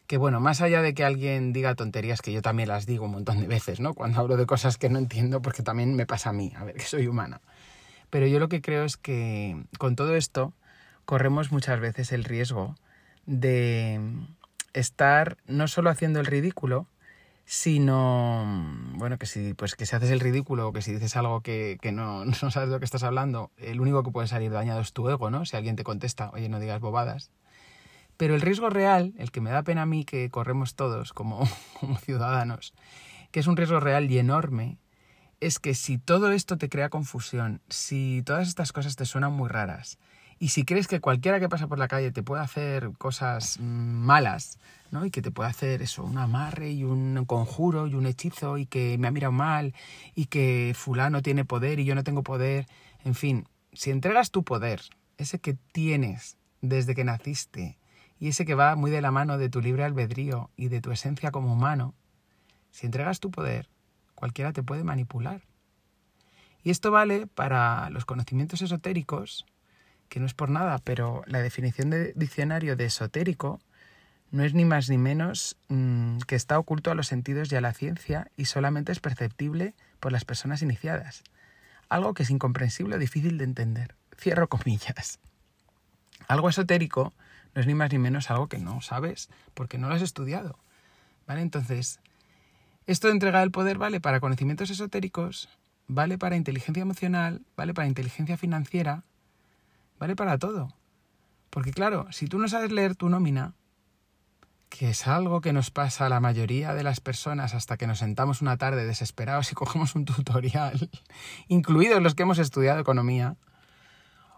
que 0.07 0.19
bueno, 0.19 0.41
más 0.41 0.61
allá 0.61 0.83
de 0.83 0.93
que 0.93 1.05
alguien 1.05 1.53
diga 1.53 1.75
tonterías, 1.75 2.21
que 2.21 2.33
yo 2.33 2.43
también 2.43 2.69
las 2.69 2.85
digo 2.85 3.07
un 3.07 3.13
montón 3.13 3.41
de 3.41 3.47
veces, 3.47 3.81
¿no? 3.81 3.95
Cuando 3.95 4.21
hablo 4.21 4.37
de 4.37 4.47
cosas 4.47 4.77
que 4.77 4.91
no 4.91 4.99
entiendo, 4.99 5.41
porque 5.41 5.63
también 5.63 5.97
me 5.97 6.07
pasa 6.07 6.31
a 6.31 6.33
mí, 6.33 6.53
a 6.57 6.65
ver, 6.65 6.77
que 6.77 6.83
soy 6.83 7.07
humana. 7.07 7.41
Pero 8.11 8.27
yo 8.27 8.39
lo 8.39 8.49
que 8.49 8.61
creo 8.61 8.85
es 8.85 8.97
que 8.97 9.65
con 9.79 9.97
todo 9.97 10.15
esto 10.15 10.53
corremos 11.07 11.53
muchas 11.53 11.81
veces 11.81 12.13
el 12.13 12.25
riesgo 12.25 12.77
de 13.27 14.01
estar 14.75 15.39
no 15.47 15.69
solo 15.69 15.89
haciendo 15.89 16.21
el 16.21 16.27
ridículo, 16.27 16.87
sino, 17.47 18.45
bueno, 18.95 19.19
que 19.19 19.27
si, 19.27 19.55
pues 19.55 19.75
que 19.75 19.87
si 19.87 19.95
haces 19.95 20.11
el 20.11 20.21
ridículo 20.21 20.69
o 20.69 20.73
que 20.73 20.83
si 20.83 20.93
dices 20.93 21.17
algo 21.17 21.41
que, 21.43 21.79
que 21.81 21.93
no, 21.93 22.25
no 22.25 22.51
sabes 22.51 22.69
de 22.69 22.75
lo 22.75 22.79
que 22.79 22.85
estás 22.85 23.03
hablando, 23.03 23.51
el 23.57 23.81
único 23.81 24.03
que 24.03 24.11
puede 24.11 24.29
salir 24.29 24.51
dañado 24.51 24.81
es 24.81 24.93
tu 24.93 25.09
ego, 25.09 25.31
¿no? 25.31 25.45
Si 25.45 25.57
alguien 25.57 25.77
te 25.77 25.85
contesta, 25.85 26.31
oye, 26.33 26.49
no 26.49 26.61
digas 26.61 26.81
bobadas, 26.81 27.31
pero 28.17 28.35
el 28.35 28.41
riesgo 28.41 28.71
real, 28.71 29.13
el 29.19 29.31
que 29.31 29.41
me 29.41 29.51
da 29.51 29.63
pena 29.63 29.83
a 29.83 29.87
mí 29.87 30.05
que 30.05 30.31
corremos 30.31 30.75
todos 30.75 31.13
como, 31.13 31.49
como 31.81 31.99
ciudadanos, 31.99 32.75
que 33.31 33.41
es 33.41 33.47
un 33.47 33.57
riesgo 33.57 33.81
real 33.81 34.11
y 34.11 34.19
enorme, 34.19 34.79
es 35.41 35.59
que 35.59 35.75
si 35.75 35.99
todo 35.99 36.31
esto 36.31 36.57
te 36.57 36.69
crea 36.69 36.89
confusión, 36.89 37.61
si 37.69 38.23
todas 38.25 38.49
estas 38.49 38.73
cosas 38.73 38.97
te 38.97 39.05
suenan 39.05 39.33
muy 39.33 39.49
raras, 39.49 39.99
y 40.39 40.49
si 40.49 40.65
crees 40.65 40.89
que 40.89 41.01
cualquiera 41.01 41.41
que 41.41 41.49
pasa 41.49 41.69
por 41.69 41.79
la 41.79 41.89
calle 41.89 42.11
te 42.13 42.23
puede 42.23 42.43
hacer 42.43 42.93
cosas 42.99 43.59
mm, 43.61 43.65
malas, 43.65 44.59
Y 45.03 45.11
que 45.11 45.23
te 45.23 45.31
puede 45.31 45.51
hacer 45.51 45.83
eso, 45.83 46.05
un 46.05 46.19
amarre 46.19 46.71
y 46.71 46.85
un 46.85 47.25
conjuro 47.25 47.87
y 47.87 47.95
un 47.95 48.07
hechizo 48.07 48.59
y 48.59 48.67
que 48.67 48.97
me 48.99 49.09
ha 49.09 49.11
mirado 49.11 49.33
mal 49.33 49.75
y 50.15 50.27
que 50.27 50.73
fulano 50.77 51.23
tiene 51.23 51.45
poder 51.45 51.81
y 51.81 51.85
yo 51.85 51.95
no 51.95 52.05
tengo 52.05 52.23
poder, 52.23 52.67
en 53.05 53.15
fin, 53.15 53.49
si 53.73 53.91
entregas 53.91 54.31
tu 54.31 54.45
poder, 54.45 54.83
ese 55.19 55.41
que 55.41 55.55
tienes 55.55 56.37
desde 56.61 56.95
que 56.95 57.05
naciste, 57.05 57.79
y 58.19 58.29
ese 58.29 58.45
que 58.45 58.55
va 58.55 58.77
muy 58.77 58.91
de 58.91 59.01
la 59.01 59.11
mano 59.11 59.37
de 59.37 59.49
tu 59.49 59.61
libre 59.61 59.85
albedrío 59.85 60.51
y 60.57 60.69
de 60.69 60.81
tu 60.81 60.93
esencia 60.93 61.31
como 61.31 61.53
humano, 61.53 61.95
si 62.71 62.87
entregas 62.87 63.21
tu 63.21 63.31
poder, 63.31 63.69
cualquiera 64.15 64.53
te 64.53 64.63
puede 64.63 64.85
manipular. 64.85 65.43
Y 66.63 66.71
esto 66.71 66.91
vale 66.91 67.27
para 67.27 67.91
los 67.91 68.05
conocimientos 68.05 68.63
esotéricos, 68.63 69.45
que 70.09 70.21
no 70.21 70.27
es 70.27 70.35
por 70.35 70.49
nada, 70.49 70.79
pero 70.79 71.23
la 71.27 71.41
definición 71.41 71.91
de 71.91 72.13
diccionario 72.15 72.77
de 72.77 72.87
esotérico 72.87 73.61
no 74.35 74.43
es 74.43 74.53
ni 74.53 74.65
más 74.65 74.91
ni 74.91 74.99
menos 74.99 75.57
mm, 75.69 76.19
que 76.27 76.35
está 76.35 76.59
oculto 76.59 76.91
a 76.91 76.97
los 76.97 77.07
sentidos 77.07 77.53
y 77.53 77.55
a 77.55 77.61
la 77.61 77.73
ciencia 77.73 78.33
y 78.37 78.47
solamente 78.47 78.91
es 78.91 78.99
perceptible 78.99 79.75
por 80.01 80.11
las 80.11 80.25
personas 80.25 80.61
iniciadas. 80.61 81.23
Algo 81.89 82.15
que 82.15 82.25
es 82.25 82.31
incomprensible 82.31 82.97
o 82.97 82.99
difícil 82.99 83.39
de 83.39 83.45
entender. 83.45 83.95
Cierro 84.19 84.49
comillas. 84.49 85.21
Algo 86.27 86.49
esotérico 86.49 87.13
no 87.55 87.61
es 87.61 87.69
ni 87.69 87.75
más 87.75 87.93
ni 87.93 88.01
menos 88.01 88.29
algo 88.29 88.49
que 88.49 88.59
no 88.59 88.81
sabes 88.81 89.29
porque 89.55 89.79
no 89.79 89.89
lo 89.89 89.95
has 89.95 90.03
estudiado. 90.03 90.59
¿Vale? 91.29 91.41
Entonces, 91.41 92.01
esto 92.89 93.07
de 93.07 93.13
entregar 93.13 93.45
el 93.45 93.53
poder 93.53 93.79
vale 93.79 94.01
para 94.01 94.19
conocimientos 94.19 94.69
esotéricos, 94.69 95.49
vale 95.87 96.19
para 96.19 96.35
inteligencia 96.35 96.83
emocional, 96.83 97.43
vale 97.57 97.73
para 97.73 97.87
inteligencia 97.87 98.37
financiera, 98.37 99.05
vale 100.01 100.17
para 100.17 100.39
todo. 100.39 100.75
Porque 101.51 101.73
claro, 101.73 102.11
si 102.11 102.27
tú 102.27 102.41
no 102.41 102.49
sabes 102.49 102.73
leer 102.73 102.97
tu 102.97 103.09
nómina, 103.09 103.55
que 104.77 104.91
es 104.91 105.07
algo 105.07 105.41
que 105.41 105.53
nos 105.53 105.71
pasa 105.71 106.07
a 106.07 106.09
la 106.09 106.19
mayoría 106.19 106.75
de 106.75 106.83
las 106.83 106.99
personas 106.99 107.55
hasta 107.55 107.77
que 107.77 107.87
nos 107.87 108.01
sentamos 108.01 108.43
una 108.43 108.57
tarde 108.57 108.85
desesperados 108.85 109.53
y 109.53 109.55
cogemos 109.55 109.95
un 109.95 110.05
tutorial, 110.05 110.91
incluidos 111.47 112.03
los 112.03 112.17
que 112.17 112.25
hemos 112.25 112.39
estudiado 112.39 112.81
economía, 112.81 113.37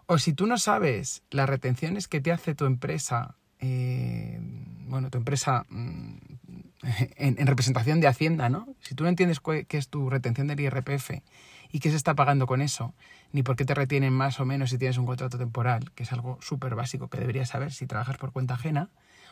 o 0.05 0.19
si 0.19 0.33
tú 0.33 0.45
no 0.45 0.59
sabes 0.59 1.23
las 1.31 1.49
retenciones 1.49 2.07
que 2.07 2.21
te 2.21 2.31
hace 2.31 2.53
tu 2.53 2.65
empresa, 2.65 3.35
eh, 3.59 4.39
bueno, 4.87 5.09
tu 5.09 5.17
empresa 5.17 5.65
mm, 5.69 6.17
en, 7.17 7.47
representación 7.47 7.99
de 7.99 8.07
Hacienda, 8.07 8.47
¿no? 8.47 8.67
Si 8.79 8.93
tú 8.93 9.05
no 9.05 9.09
entiendes 9.09 9.39
qué 9.39 9.65
es 9.77 9.89
tu 9.89 10.07
retención 10.07 10.45
del 10.45 10.59
IRPF 10.59 11.13
y 11.71 11.79
qué 11.79 11.89
se 11.89 11.95
está 11.95 12.13
pagando 12.13 12.45
con 12.45 12.61
eso, 12.61 12.93
ni 13.31 13.41
por 13.41 13.55
qué 13.55 13.65
te 13.65 13.73
retienen 13.73 14.13
más 14.13 14.39
o 14.39 14.45
menos 14.45 14.69
si 14.69 14.77
tienes 14.77 14.99
un 14.99 15.07
contrato 15.07 15.39
temporal, 15.39 15.91
que 15.95 16.03
es 16.03 16.13
algo 16.13 16.37
súper 16.41 16.75
básico 16.75 17.09
que 17.09 17.17
deberías 17.17 17.49
saber 17.49 17.73
si 17.73 17.87
trabajas 17.87 18.17
por 18.17 18.31
cuenta 18.31 18.53
ajena, 18.53 18.91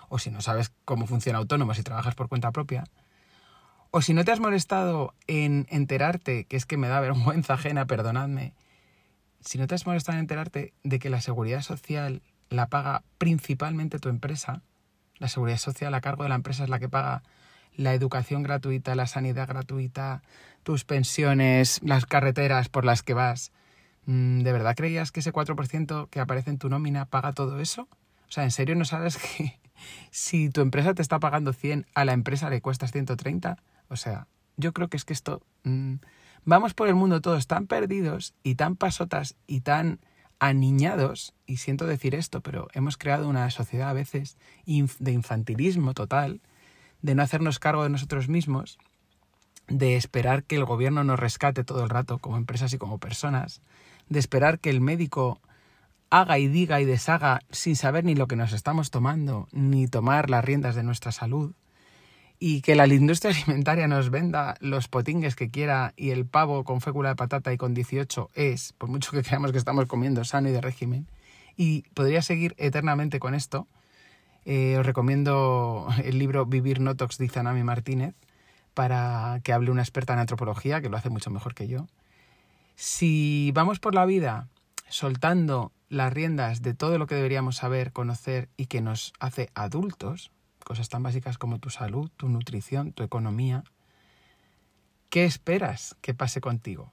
o 0.09 0.19
si 0.19 0.31
no 0.31 0.41
sabes 0.41 0.71
cómo 0.85 1.07
funciona 1.07 1.39
autónomo 1.39 1.73
si 1.73 1.83
trabajas 1.83 2.15
por 2.15 2.29
cuenta 2.29 2.51
propia, 2.51 2.83
o 3.91 4.01
si 4.01 4.13
no 4.13 4.25
te 4.25 4.31
has 4.31 4.39
molestado 4.39 5.13
en 5.27 5.67
enterarte, 5.69 6.45
que 6.45 6.57
es 6.57 6.65
que 6.65 6.77
me 6.77 6.87
da 6.87 6.99
vergüenza 7.01 7.53
ajena, 7.53 7.85
perdonadme, 7.85 8.53
si 9.39 9.57
no 9.57 9.67
te 9.67 9.75
has 9.75 9.85
molestado 9.85 10.17
en 10.17 10.21
enterarte 10.21 10.73
de 10.83 10.99
que 10.99 11.09
la 11.09 11.21
seguridad 11.21 11.61
social 11.61 12.21
la 12.49 12.67
paga 12.67 13.03
principalmente 13.17 13.99
tu 13.99 14.09
empresa, 14.09 14.61
la 15.17 15.27
seguridad 15.27 15.57
social 15.57 15.93
a 15.93 16.01
cargo 16.01 16.23
de 16.23 16.29
la 16.29 16.35
empresa 16.35 16.63
es 16.63 16.69
la 16.69 16.79
que 16.79 16.89
paga 16.89 17.23
la 17.75 17.93
educación 17.93 18.43
gratuita, 18.43 18.95
la 18.95 19.07
sanidad 19.07 19.47
gratuita, 19.47 20.23
tus 20.63 20.83
pensiones, 20.83 21.79
las 21.83 22.05
carreteras 22.05 22.69
por 22.69 22.85
las 22.85 23.03
que 23.03 23.13
vas. 23.13 23.51
Mm, 24.05 24.41
¿De 24.41 24.51
verdad 24.51 24.75
creías 24.75 25.11
que 25.11 25.19
ese 25.19 25.33
4% 25.33 26.09
que 26.09 26.19
aparece 26.19 26.49
en 26.49 26.57
tu 26.57 26.69
nómina 26.69 27.05
paga 27.05 27.33
todo 27.33 27.59
eso? 27.59 27.87
O 28.27 28.31
sea, 28.31 28.43
¿en 28.43 28.51
serio 28.51 28.75
no 28.75 28.85
sabes 28.85 29.17
que 29.37 29.59
si 30.11 30.49
tu 30.49 30.61
empresa 30.61 30.93
te 30.93 31.01
está 31.01 31.19
pagando 31.19 31.53
100, 31.53 31.85
a 31.93 32.05
la 32.05 32.13
empresa 32.13 32.49
le 32.49 32.61
cuestas 32.61 32.91
130? 32.91 33.57
O 33.89 33.95
sea, 33.95 34.27
yo 34.57 34.73
creo 34.73 34.87
que 34.89 34.97
es 34.97 35.05
que 35.05 35.13
esto... 35.13 35.41
Mm, 35.63 35.95
Vamos 36.47 36.75
por 36.75 36.87
el 36.87 36.93
mundo 36.93 37.21
todos 37.21 37.47
tan 37.47 37.65
perdidos 37.65 38.35
y 38.43 38.53
tan 38.53 38.75
pasotas 38.75 39.35
y 39.47 39.61
tan 39.61 39.99
aniñados, 40.37 41.33
y 41.47 41.57
siento 41.57 41.87
decir 41.87 42.13
esto, 42.13 42.41
pero 42.41 42.67
hemos 42.73 42.97
creado 42.97 43.27
una 43.27 43.49
sociedad 43.49 43.89
a 43.89 43.93
veces 43.93 44.37
de 44.65 45.11
infantilismo 45.11 45.95
total, 45.95 46.41
de 47.01 47.15
no 47.15 47.23
hacernos 47.23 47.57
cargo 47.57 47.81
de 47.81 47.89
nosotros 47.89 48.29
mismos, 48.29 48.77
de 49.67 49.95
esperar 49.95 50.43
que 50.43 50.55
el 50.55 50.65
gobierno 50.65 51.03
nos 51.03 51.19
rescate 51.19 51.63
todo 51.63 51.83
el 51.83 51.89
rato 51.89 52.19
como 52.19 52.37
empresas 52.37 52.73
y 52.73 52.77
como 52.77 52.99
personas, 52.99 53.63
de 54.09 54.19
esperar 54.19 54.59
que 54.59 54.69
el 54.69 54.81
médico 54.81 55.41
haga 56.09 56.39
y 56.39 56.47
diga 56.47 56.81
y 56.81 56.85
deshaga 56.85 57.41
sin 57.51 57.75
saber 57.75 58.05
ni 58.05 58.15
lo 58.15 58.27
que 58.27 58.35
nos 58.35 58.53
estamos 58.53 58.91
tomando, 58.91 59.47
ni 59.51 59.87
tomar 59.87 60.29
las 60.29 60.45
riendas 60.45 60.75
de 60.75 60.83
nuestra 60.83 61.11
salud, 61.11 61.53
y 62.39 62.61
que 62.61 62.75
la 62.75 62.87
industria 62.87 63.33
alimentaria 63.35 63.87
nos 63.87 64.09
venda 64.09 64.55
los 64.59 64.87
potingues 64.87 65.35
que 65.35 65.49
quiera 65.49 65.93
y 65.95 66.11
el 66.11 66.25
pavo 66.25 66.63
con 66.63 66.81
fécula 66.81 67.09
de 67.09 67.15
patata 67.15 67.53
y 67.53 67.57
con 67.57 67.73
18 67.73 68.31
es, 68.33 68.73
por 68.73 68.89
mucho 68.89 69.11
que 69.11 69.23
creamos 69.23 69.51
que 69.51 69.57
estamos 69.57 69.85
comiendo 69.85 70.23
sano 70.23 70.49
y 70.49 70.51
de 70.51 70.61
régimen, 70.61 71.07
y 71.57 71.83
podría 71.93 72.21
seguir 72.21 72.53
eternamente 72.57 73.19
con 73.19 73.33
esto, 73.33 73.67
eh, 74.45 74.77
os 74.77 74.85
recomiendo 74.85 75.87
el 76.03 76.19
libro 76.19 76.45
Vivir 76.45 76.79
Notox 76.79 77.17
de 77.17 77.25
Izanami 77.25 77.63
Martínez 77.63 78.13
para 78.75 79.39
que 79.43 79.53
hable 79.53 79.71
una 79.71 79.81
experta 79.81 80.13
en 80.13 80.19
antropología, 80.19 80.81
que 80.81 80.89
lo 80.89 80.97
hace 80.97 81.09
mucho 81.09 81.31
mejor 81.31 81.55
que 81.55 81.67
yo. 81.67 81.87
Si 82.75 83.51
vamos 83.55 83.79
por 83.79 83.95
la 83.95 84.05
vida 84.05 84.49
soltando 84.89 85.71
las 85.89 86.11
riendas 86.11 86.61
de 86.61 86.73
todo 86.73 86.97
lo 86.97 87.07
que 87.07 87.15
deberíamos 87.15 87.57
saber, 87.57 87.91
conocer 87.91 88.49
y 88.57 88.65
que 88.65 88.81
nos 88.81 89.13
hace 89.19 89.49
adultos, 89.53 90.31
cosas 90.63 90.89
tan 90.89 91.03
básicas 91.03 91.37
como 91.37 91.59
tu 91.59 91.69
salud, 91.69 92.09
tu 92.17 92.27
nutrición, 92.27 92.91
tu 92.91 93.03
economía, 93.03 93.63
¿qué 95.09 95.25
esperas 95.25 95.95
que 96.01 96.13
pase 96.13 96.41
contigo? 96.41 96.91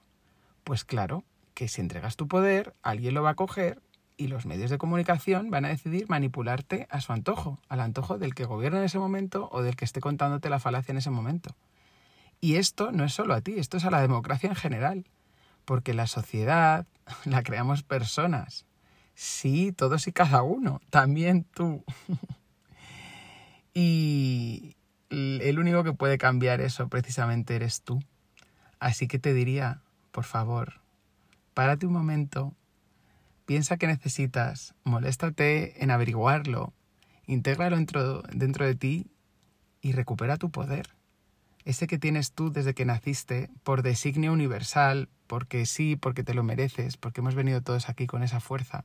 Pues 0.64 0.84
claro, 0.84 1.24
que 1.54 1.68
si 1.68 1.80
entregas 1.80 2.16
tu 2.16 2.28
poder, 2.28 2.74
alguien 2.82 3.14
lo 3.14 3.22
va 3.22 3.30
a 3.30 3.34
coger 3.34 3.82
y 4.16 4.28
los 4.28 4.46
medios 4.46 4.70
de 4.70 4.78
comunicación 4.78 5.50
van 5.50 5.64
a 5.64 5.68
decidir 5.68 6.08
manipularte 6.08 6.86
a 6.90 7.00
su 7.00 7.12
antojo, 7.12 7.58
al 7.68 7.80
antojo 7.80 8.18
del 8.18 8.34
que 8.34 8.44
gobierna 8.44 8.78
en 8.78 8.84
ese 8.84 8.98
momento 8.98 9.48
o 9.50 9.62
del 9.62 9.76
que 9.76 9.84
esté 9.84 10.00
contándote 10.00 10.50
la 10.50 10.60
falacia 10.60 10.92
en 10.92 10.98
ese 10.98 11.10
momento. 11.10 11.56
Y 12.40 12.56
esto 12.56 12.92
no 12.92 13.04
es 13.04 13.14
solo 13.14 13.34
a 13.34 13.40
ti, 13.40 13.54
esto 13.58 13.76
es 13.76 13.84
a 13.84 13.90
la 13.90 14.00
democracia 14.00 14.48
en 14.48 14.56
general, 14.56 15.06
porque 15.64 15.94
la 15.94 16.06
sociedad 16.06 16.86
la 17.24 17.42
creamos 17.42 17.82
personas. 17.82 18.66
Sí, 19.14 19.72
todos 19.72 20.06
y 20.08 20.12
cada 20.12 20.42
uno, 20.42 20.80
también 20.90 21.44
tú. 21.44 21.84
y 23.74 24.76
el 25.10 25.58
único 25.58 25.84
que 25.84 25.92
puede 25.92 26.18
cambiar 26.18 26.60
eso 26.60 26.88
precisamente 26.88 27.54
eres 27.54 27.82
tú. 27.82 28.02
Así 28.80 29.06
que 29.06 29.18
te 29.18 29.34
diría, 29.34 29.80
por 30.10 30.24
favor, 30.24 30.80
párate 31.54 31.86
un 31.86 31.92
momento, 31.92 32.54
piensa 33.44 33.76
que 33.76 33.86
necesitas, 33.86 34.74
moléstate 34.84 35.84
en 35.84 35.90
averiguarlo, 35.90 36.72
intégralo 37.26 37.76
dentro, 37.76 38.22
dentro 38.32 38.66
de 38.66 38.74
ti 38.74 39.06
y 39.82 39.92
recupera 39.92 40.36
tu 40.36 40.50
poder. 40.50 40.88
Ese 41.64 41.86
que 41.86 41.98
tienes 41.98 42.32
tú 42.32 42.50
desde 42.50 42.74
que 42.74 42.84
naciste, 42.84 43.50
por 43.62 43.82
designio 43.82 44.32
universal, 44.32 45.08
porque 45.28 45.64
sí, 45.64 45.94
porque 45.94 46.24
te 46.24 46.34
lo 46.34 46.42
mereces, 46.42 46.96
porque 46.96 47.20
hemos 47.20 47.36
venido 47.36 47.60
todos 47.60 47.88
aquí 47.88 48.06
con 48.08 48.22
esa 48.22 48.40
fuerza 48.40 48.84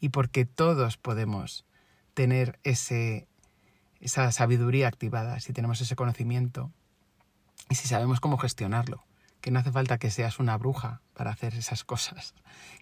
y 0.00 0.10
porque 0.10 0.44
todos 0.44 0.96
podemos 0.96 1.64
tener 2.14 2.58
ese, 2.64 3.28
esa 4.00 4.30
sabiduría 4.32 4.88
activada 4.88 5.40
si 5.40 5.52
tenemos 5.52 5.80
ese 5.80 5.96
conocimiento 5.96 6.70
y 7.68 7.74
si 7.74 7.88
sabemos 7.88 8.20
cómo 8.20 8.38
gestionarlo 8.38 9.04
que 9.40 9.50
no 9.50 9.60
hace 9.60 9.72
falta 9.72 9.98
que 9.98 10.10
seas 10.10 10.38
una 10.38 10.56
bruja 10.56 11.00
para 11.14 11.30
hacer 11.30 11.54
esas 11.54 11.84
cosas, 11.84 12.34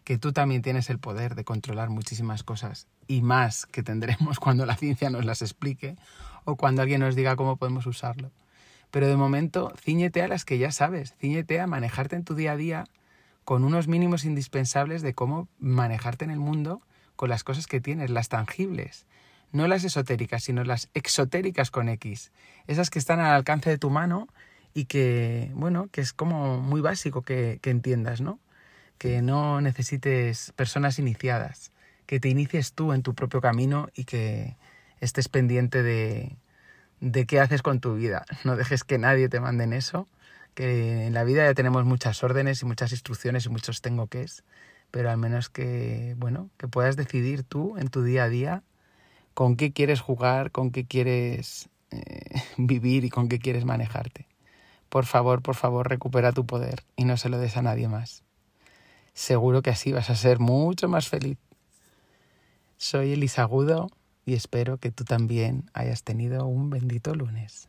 que 0.05 0.18
tú 0.18 0.33
también 0.33 0.62
tienes 0.62 0.90
el 0.90 0.98
poder 0.98 1.35
de 1.35 1.44
controlar 1.44 1.90
muchísimas 1.90 2.42
cosas 2.42 2.88
y 3.07 3.22
más 3.22 3.66
que 3.66 3.83
tendremos 3.83 4.40
cuando 4.40 4.66
la 4.66 4.76
ciencia 4.76 5.11
nos 5.11 5.24
las 5.24 5.42
explique 5.42 5.96
o 6.44 6.57
cuando 6.57 6.83
alguien 6.83 7.00
nos 7.00 7.14
diga 7.14 7.37
cómo 7.37 7.57
podemos 7.57 7.87
usarlo. 7.87 8.31
Pero 8.90 9.09
de 9.09 9.16
momento, 9.16 9.72
ciñete 9.79 10.22
a 10.22 10.29
las 10.29 10.44
que 10.44 10.59
ya 10.59 10.70
sabes, 10.70 11.14
ciñete 11.18 11.61
a 11.61 11.66
manejarte 11.66 12.16
en 12.16 12.24
tu 12.24 12.35
día 12.35 12.52
a 12.52 12.57
día 12.57 12.85
con 13.44 13.64
unos 13.64 13.88
mínimos 13.88 14.24
indispensables 14.24 15.02
de 15.02 15.14
cómo 15.14 15.48
manejarte 15.59 16.24
en 16.24 16.31
el 16.31 16.38
mundo 16.38 16.81
con 17.16 17.31
las 17.31 17.44
cosas 17.44 17.66
que 17.66 17.81
tienes, 17.81 18.11
las 18.11 18.29
tangibles, 18.29 19.07
no 19.52 19.66
las 19.66 19.85
esotéricas, 19.85 20.44
sino 20.44 20.64
las 20.64 20.90
exotéricas 20.94 21.70
con 21.70 21.88
X, 21.88 22.33
esas 22.66 22.90
que 22.90 22.98
están 22.98 23.20
al 23.20 23.35
alcance 23.35 23.70
de 23.70 23.79
tu 23.79 23.90
mano 23.90 24.29
y 24.74 24.85
que, 24.85 25.50
bueno, 25.55 25.88
que 25.90 26.02
es 26.02 26.12
como 26.12 26.61
muy 26.61 26.81
básico 26.81 27.22
que, 27.22 27.59
entiendas, 27.64 28.20
¿no? 28.20 28.38
Que 28.98 29.22
no 29.22 29.61
necesites 29.61 30.52
personas 30.57 30.98
iniciadas, 30.98 31.72
que 32.07 32.20
te 32.20 32.29
inicies 32.29 32.72
tú 32.74 32.92
en 32.92 33.02
tu 33.02 33.14
propio 33.14 33.40
camino 33.40 33.88
y 33.94 34.05
que 34.05 34.57
estés 35.00 35.29
pendiente 35.29 35.83
de, 35.83 36.37
de 37.00 37.26
qué 37.26 37.40
haces 37.40 37.62
con 37.62 37.81
tu 37.81 37.94
vida. 37.94 38.24
No 38.44 38.57
dejes 38.57 38.85
que 38.85 38.98
nadie 38.98 39.29
te 39.29 39.40
mande 39.40 39.64
en 39.64 39.72
eso, 39.72 40.09
que 40.55 41.07
en 41.07 41.14
la 41.14 41.24
vida 41.24 41.44
ya 41.44 41.55
tenemos 41.55 41.85
muchas 41.85 42.22
órdenes 42.22 42.62
y 42.62 42.66
muchas 42.66 42.92
instrucciones 42.92 43.46
y 43.46 43.48
muchos 43.48 43.81
tengo 43.81 44.09
que 44.09 44.22
es, 44.22 44.44
pero 44.90 45.11
al 45.11 45.18
menos 45.18 45.49
que, 45.49 46.14
bueno, 46.18 46.51
que 46.57 46.68
puedas 46.68 46.96
decidir 46.96 47.42
tú 47.42 47.77
en 47.79 47.88
tu 47.88 48.03
día 48.03 48.25
a 48.25 48.29
día 48.29 48.62
con 49.35 49.57
qué 49.57 49.72
quieres 49.72 50.01
jugar, 50.01 50.51
con 50.51 50.70
qué 50.70 50.87
quieres 50.87 51.68
eh, 51.90 52.40
vivir 52.57 53.05
y 53.05 53.11
con 53.11 53.29
qué 53.29 53.38
quieres 53.38 53.64
manejarte. 53.64 54.27
Por 54.88 55.05
favor, 55.05 55.42
por 55.42 55.57
favor, 55.57 55.88
recupera 55.88 56.33
tu 56.33 56.46
poder 56.46 56.85
y 56.96 57.05
no 57.05 57.16
se 57.16 57.29
lo 57.29 57.38
des 57.38 57.57
a 57.57 57.62
nadie 57.62 57.88
más. 57.88 58.22
Seguro 59.12 59.62
que 59.62 59.70
así 59.70 59.92
vas 59.92 60.11
a 60.11 60.14
ser 60.14 60.38
mucho 60.38 60.88
más 60.88 61.09
feliz. 61.09 61.38
Soy 62.77 63.12
Elisa 63.12 63.42
Agudo 63.42 63.88
y 64.25 64.35
espero 64.35 64.79
que 64.79 64.90
tú 64.90 65.05
también 65.05 65.70
hayas 65.72 66.03
tenido 66.03 66.46
un 66.46 66.70
bendito 66.70 67.14
lunes. 67.14 67.68